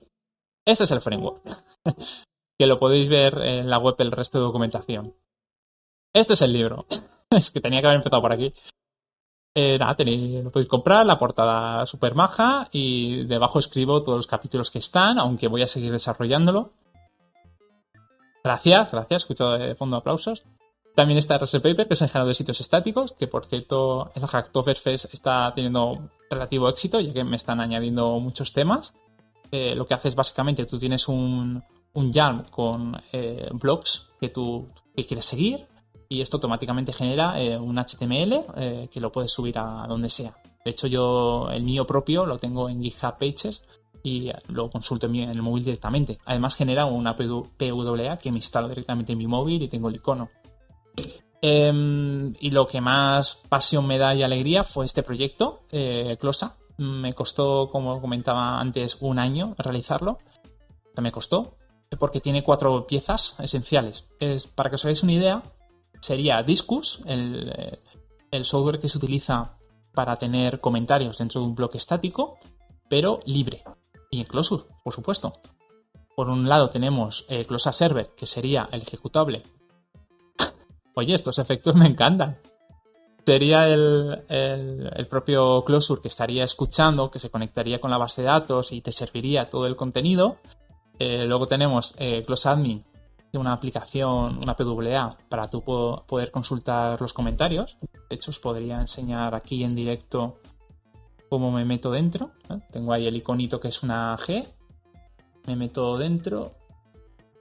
Este 0.65 0.83
es 0.85 0.91
el 0.91 1.01
framework. 1.01 1.43
que 2.57 2.65
lo 2.65 2.79
podéis 2.79 3.07
ver 3.07 3.37
en 3.39 3.69
la 3.69 3.77
web 3.77 3.95
el 3.99 4.11
resto 4.11 4.39
de 4.39 4.45
documentación. 4.45 5.15
Este 6.13 6.33
es 6.33 6.41
el 6.41 6.53
libro. 6.53 6.85
es 7.29 7.51
que 7.51 7.61
tenía 7.61 7.81
que 7.81 7.87
haber 7.87 7.97
empezado 7.97 8.21
por 8.21 8.33
aquí. 8.33 8.53
Eh, 9.57 9.77
nada, 9.79 9.95
lo 10.43 10.51
podéis 10.51 10.67
comprar, 10.67 11.05
la 11.05 11.17
portada 11.17 11.85
super 11.85 12.13
maja 12.13 12.67
y 12.73 13.23
debajo 13.23 13.57
escribo 13.57 14.03
todos 14.03 14.17
los 14.17 14.27
capítulos 14.27 14.69
que 14.69 14.79
están, 14.79 15.17
aunque 15.17 15.47
voy 15.47 15.61
a 15.61 15.67
seguir 15.67 15.93
desarrollándolo. 15.93 16.73
Gracias, 18.43 18.91
gracias, 18.91 19.21
escucho 19.21 19.51
de 19.51 19.73
fondo 19.75 19.95
aplausos. 19.95 20.43
También 20.93 21.17
está 21.17 21.37
RS 21.37 21.61
Paper, 21.61 21.87
que 21.87 21.93
es 21.93 22.01
el 22.01 22.09
género 22.09 22.27
de 22.27 22.33
sitios 22.33 22.59
estáticos, 22.59 23.13
que 23.13 23.27
por 23.27 23.45
cierto, 23.45 24.11
el 24.13 24.27
Hacktoberfest 24.27 25.13
está 25.13 25.53
teniendo 25.55 26.09
relativo 26.29 26.67
éxito, 26.67 26.99
ya 26.99 27.13
que 27.13 27.23
me 27.23 27.37
están 27.37 27.61
añadiendo 27.61 28.19
muchos 28.19 28.51
temas. 28.51 28.93
Eh, 29.51 29.73
lo 29.73 29.87
que 29.87 29.93
hace 29.93 30.09
es 30.09 30.15
básicamente, 30.15 30.65
tú 30.65 30.77
tienes 30.77 31.07
un, 31.07 31.63
un 31.93 32.11
YARN 32.11 32.43
con 32.51 33.01
eh, 33.13 33.49
blogs 33.53 34.09
que 34.19 34.29
tú 34.29 34.67
que 34.95 35.05
quieres 35.05 35.25
seguir, 35.25 35.65
y 36.09 36.21
esto 36.21 36.37
automáticamente 36.37 36.93
genera 36.93 37.41
eh, 37.41 37.57
un 37.57 37.77
HTML 37.77 38.89
que 38.91 38.99
lo 38.99 39.11
puedes 39.11 39.31
subir 39.31 39.57
a 39.57 39.85
donde 39.87 40.09
sea. 40.09 40.35
De 40.63 40.71
hecho, 40.71 40.87
yo 40.87 41.49
el 41.51 41.63
mío 41.63 41.85
propio 41.85 42.25
lo 42.25 42.39
tengo 42.39 42.69
en 42.69 42.81
GitHub 42.81 43.17
Pages 43.19 43.63
y 44.05 44.31
lo 44.47 44.69
consulto 44.69 45.07
en, 45.07 45.15
el 45.15 45.41
móvil 45.41 45.63
directamente. 45.63 46.17
Además 46.25 46.55
genera 46.55 46.85
una 46.85 47.15
PWA 47.15 48.17
que 48.17 48.31
me 48.31 48.37
instalo 48.37 48.67
directamente 48.69 49.13
en 49.13 49.17
mi 49.17 49.27
móvil 49.27 49.63
y 49.63 49.67
tengo 49.67 49.89
el 49.89 49.95
icono. 49.95 50.29
Em, 51.41 52.33
y 52.39 52.49
lo 52.49 52.65
que 52.65 52.81
más 52.81 53.41
pasión 53.49 53.85
me 53.85 53.97
da 53.99 54.15
y 54.15 54.23
alegría 54.23 54.63
fue 54.63 54.85
este 54.85 55.03
proyecto, 55.03 55.61
eh, 55.71 56.17
Closa. 56.19 56.57
Me 56.77 57.13
costó, 57.13 57.69
como 57.71 58.01
comentaba 58.01 58.59
antes, 58.59 58.97
un 59.01 59.19
año 59.19 59.55
realizarlo. 59.57 60.17
Me 60.97 61.11
costó 61.11 61.57
porque 61.99 62.21
tiene 62.21 62.43
cuatro 62.43 62.87
piezas 62.87 63.35
esenciales. 63.39 64.09
Es, 64.19 64.47
para 64.47 64.69
que 64.69 64.75
os 64.75 64.85
hagáis 64.85 65.03
una 65.03 65.13
idea, 65.13 65.43
sería 66.05 66.43
Discus, 66.43 67.01
el, 67.05 67.79
el 68.31 68.45
software 68.45 68.79
que 68.79 68.89
se 68.89 68.97
utiliza 68.97 69.57
para 69.93 70.17
tener 70.17 70.59
comentarios 70.59 71.17
dentro 71.17 71.41
de 71.41 71.47
un 71.47 71.55
bloque 71.55 71.77
estático, 71.77 72.37
pero 72.87 73.21
libre 73.25 73.63
y 74.11 74.19
en 74.19 74.25
Closure, 74.25 74.65
por 74.83 74.93
supuesto. 74.93 75.33
Por 76.15 76.29
un 76.29 76.47
lado 76.47 76.69
tenemos 76.69 77.25
el 77.27 77.47
Closa 77.47 77.71
Server, 77.71 78.11
que 78.15 78.25
sería 78.25 78.69
el 78.71 78.83
ejecutable. 78.83 79.43
Oye, 80.95 81.15
estos 81.15 81.39
efectos 81.39 81.75
me 81.75 81.87
encantan. 81.87 82.37
Sería 83.25 83.67
el, 83.67 85.07
propio 85.09 85.63
Closure 85.65 86.01
que 86.01 86.09
estaría 86.09 86.43
escuchando, 86.43 87.09
que 87.09 87.17
se 87.17 87.31
conectaría 87.31 87.81
con 87.81 87.89
la 87.89 87.97
base 87.97 88.21
de 88.21 88.27
datos 88.27 88.71
y 88.71 88.81
te 88.81 88.91
serviría 88.91 89.49
todo 89.49 89.65
el 89.65 89.75
contenido. 89.75 90.37
Eh, 90.99 91.25
luego 91.25 91.47
tenemos 91.47 91.95
eh, 91.97 92.23
Una 93.39 93.53
aplicación, 93.53 94.39
una 94.43 94.55
PWA, 94.55 95.17
para 95.29 95.49
tú 95.49 95.61
poder 95.61 96.31
consultar 96.31 96.99
los 96.99 97.13
comentarios. 97.13 97.77
De 98.09 98.15
hecho, 98.15 98.31
os 98.31 98.39
podría 98.39 98.79
enseñar 98.79 99.35
aquí 99.35 99.63
en 99.63 99.75
directo 99.75 100.39
cómo 101.29 101.51
me 101.51 101.65
meto 101.65 101.91
dentro. 101.91 102.31
Tengo 102.71 102.93
ahí 102.93 103.07
el 103.07 103.15
iconito 103.15 103.59
que 103.59 103.69
es 103.69 103.83
una 103.83 104.15
G. 104.17 104.47
Me 105.47 105.55
meto 105.55 105.97
dentro. 105.97 106.53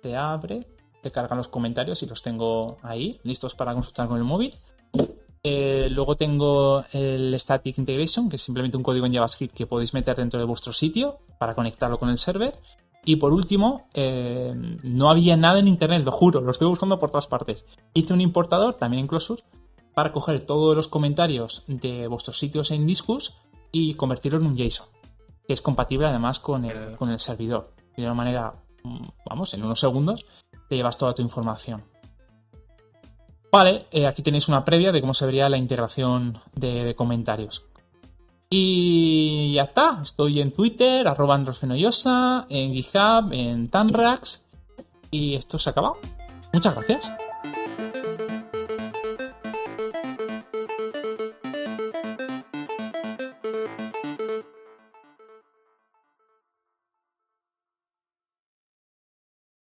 Se 0.02 0.16
abre. 0.16 0.66
Se 1.02 1.10
cargan 1.10 1.38
los 1.38 1.48
comentarios 1.48 2.02
y 2.02 2.06
los 2.06 2.22
tengo 2.22 2.78
ahí, 2.82 3.20
listos 3.24 3.54
para 3.54 3.74
consultar 3.74 4.08
con 4.08 4.16
el 4.16 4.24
móvil. 4.24 4.54
Eh, 5.46 5.88
luego 5.90 6.16
tengo 6.16 6.82
el 6.92 7.38
Static 7.38 7.76
Integration, 7.76 8.30
que 8.30 8.36
es 8.36 8.42
simplemente 8.42 8.78
un 8.78 8.82
código 8.82 9.04
en 9.04 9.12
JavaScript 9.12 9.54
que 9.54 9.66
podéis 9.66 9.92
meter 9.92 10.16
dentro 10.16 10.40
de 10.40 10.46
vuestro 10.46 10.72
sitio 10.72 11.18
para 11.38 11.54
conectarlo 11.54 11.98
con 11.98 12.08
el 12.08 12.16
server. 12.16 12.54
Y 13.04 13.16
por 13.16 13.32
último, 13.32 13.88
eh, 13.94 14.54
no 14.82 15.10
había 15.10 15.36
nada 15.36 15.58
en 15.58 15.68
internet, 15.68 16.04
lo 16.04 16.12
juro, 16.12 16.40
lo 16.40 16.50
estoy 16.50 16.68
buscando 16.68 16.98
por 16.98 17.10
todas 17.10 17.26
partes. 17.26 17.66
Hice 17.92 18.14
un 18.14 18.20
importador, 18.20 18.74
también 18.74 19.02
en 19.02 19.06
Closure, 19.06 19.42
para 19.94 20.12
coger 20.12 20.44
todos 20.44 20.74
los 20.74 20.88
comentarios 20.88 21.64
de 21.66 22.08
vuestros 22.08 22.38
sitios 22.38 22.70
en 22.70 22.86
Discus 22.86 23.34
y 23.72 23.94
convertirlo 23.94 24.38
en 24.38 24.46
un 24.46 24.56
JSON. 24.56 24.86
que 25.46 25.52
es 25.52 25.60
compatible 25.60 26.06
además 26.06 26.38
con 26.38 26.64
el, 26.64 26.96
con 26.96 27.10
el 27.10 27.20
servidor. 27.20 27.74
de 27.96 28.04
una 28.04 28.14
manera, 28.14 28.54
mm, 28.82 29.06
vamos, 29.28 29.52
en 29.52 29.62
unos 29.62 29.78
segundos 29.78 30.24
te 30.68 30.76
llevas 30.76 30.96
toda 30.96 31.14
tu 31.14 31.22
información. 31.22 31.84
Vale, 33.54 33.86
eh, 33.92 34.06
aquí 34.06 34.20
tenéis 34.22 34.48
una 34.48 34.64
previa 34.64 34.90
de 34.90 35.00
cómo 35.00 35.14
se 35.14 35.26
vería 35.26 35.48
la 35.48 35.56
integración 35.56 36.40
de, 36.54 36.94
comentarios. 36.96 37.66
Y 38.50 39.52
ya 39.54 39.62
está, 39.64 40.00
estoy 40.02 40.40
en 40.40 40.52
Twitter, 40.52 41.08
arroba 41.08 41.34
androsfenoyosa, 41.34 42.46
en 42.48 42.72
GitHub, 42.72 43.32
en 43.32 43.68
Tanrax, 43.68 44.44
y 45.10 45.34
esto 45.34 45.58
se 45.58 45.70
ha 45.70 45.72
acabado. 45.72 45.96
Muchas 46.52 46.74
gracias. 46.74 47.12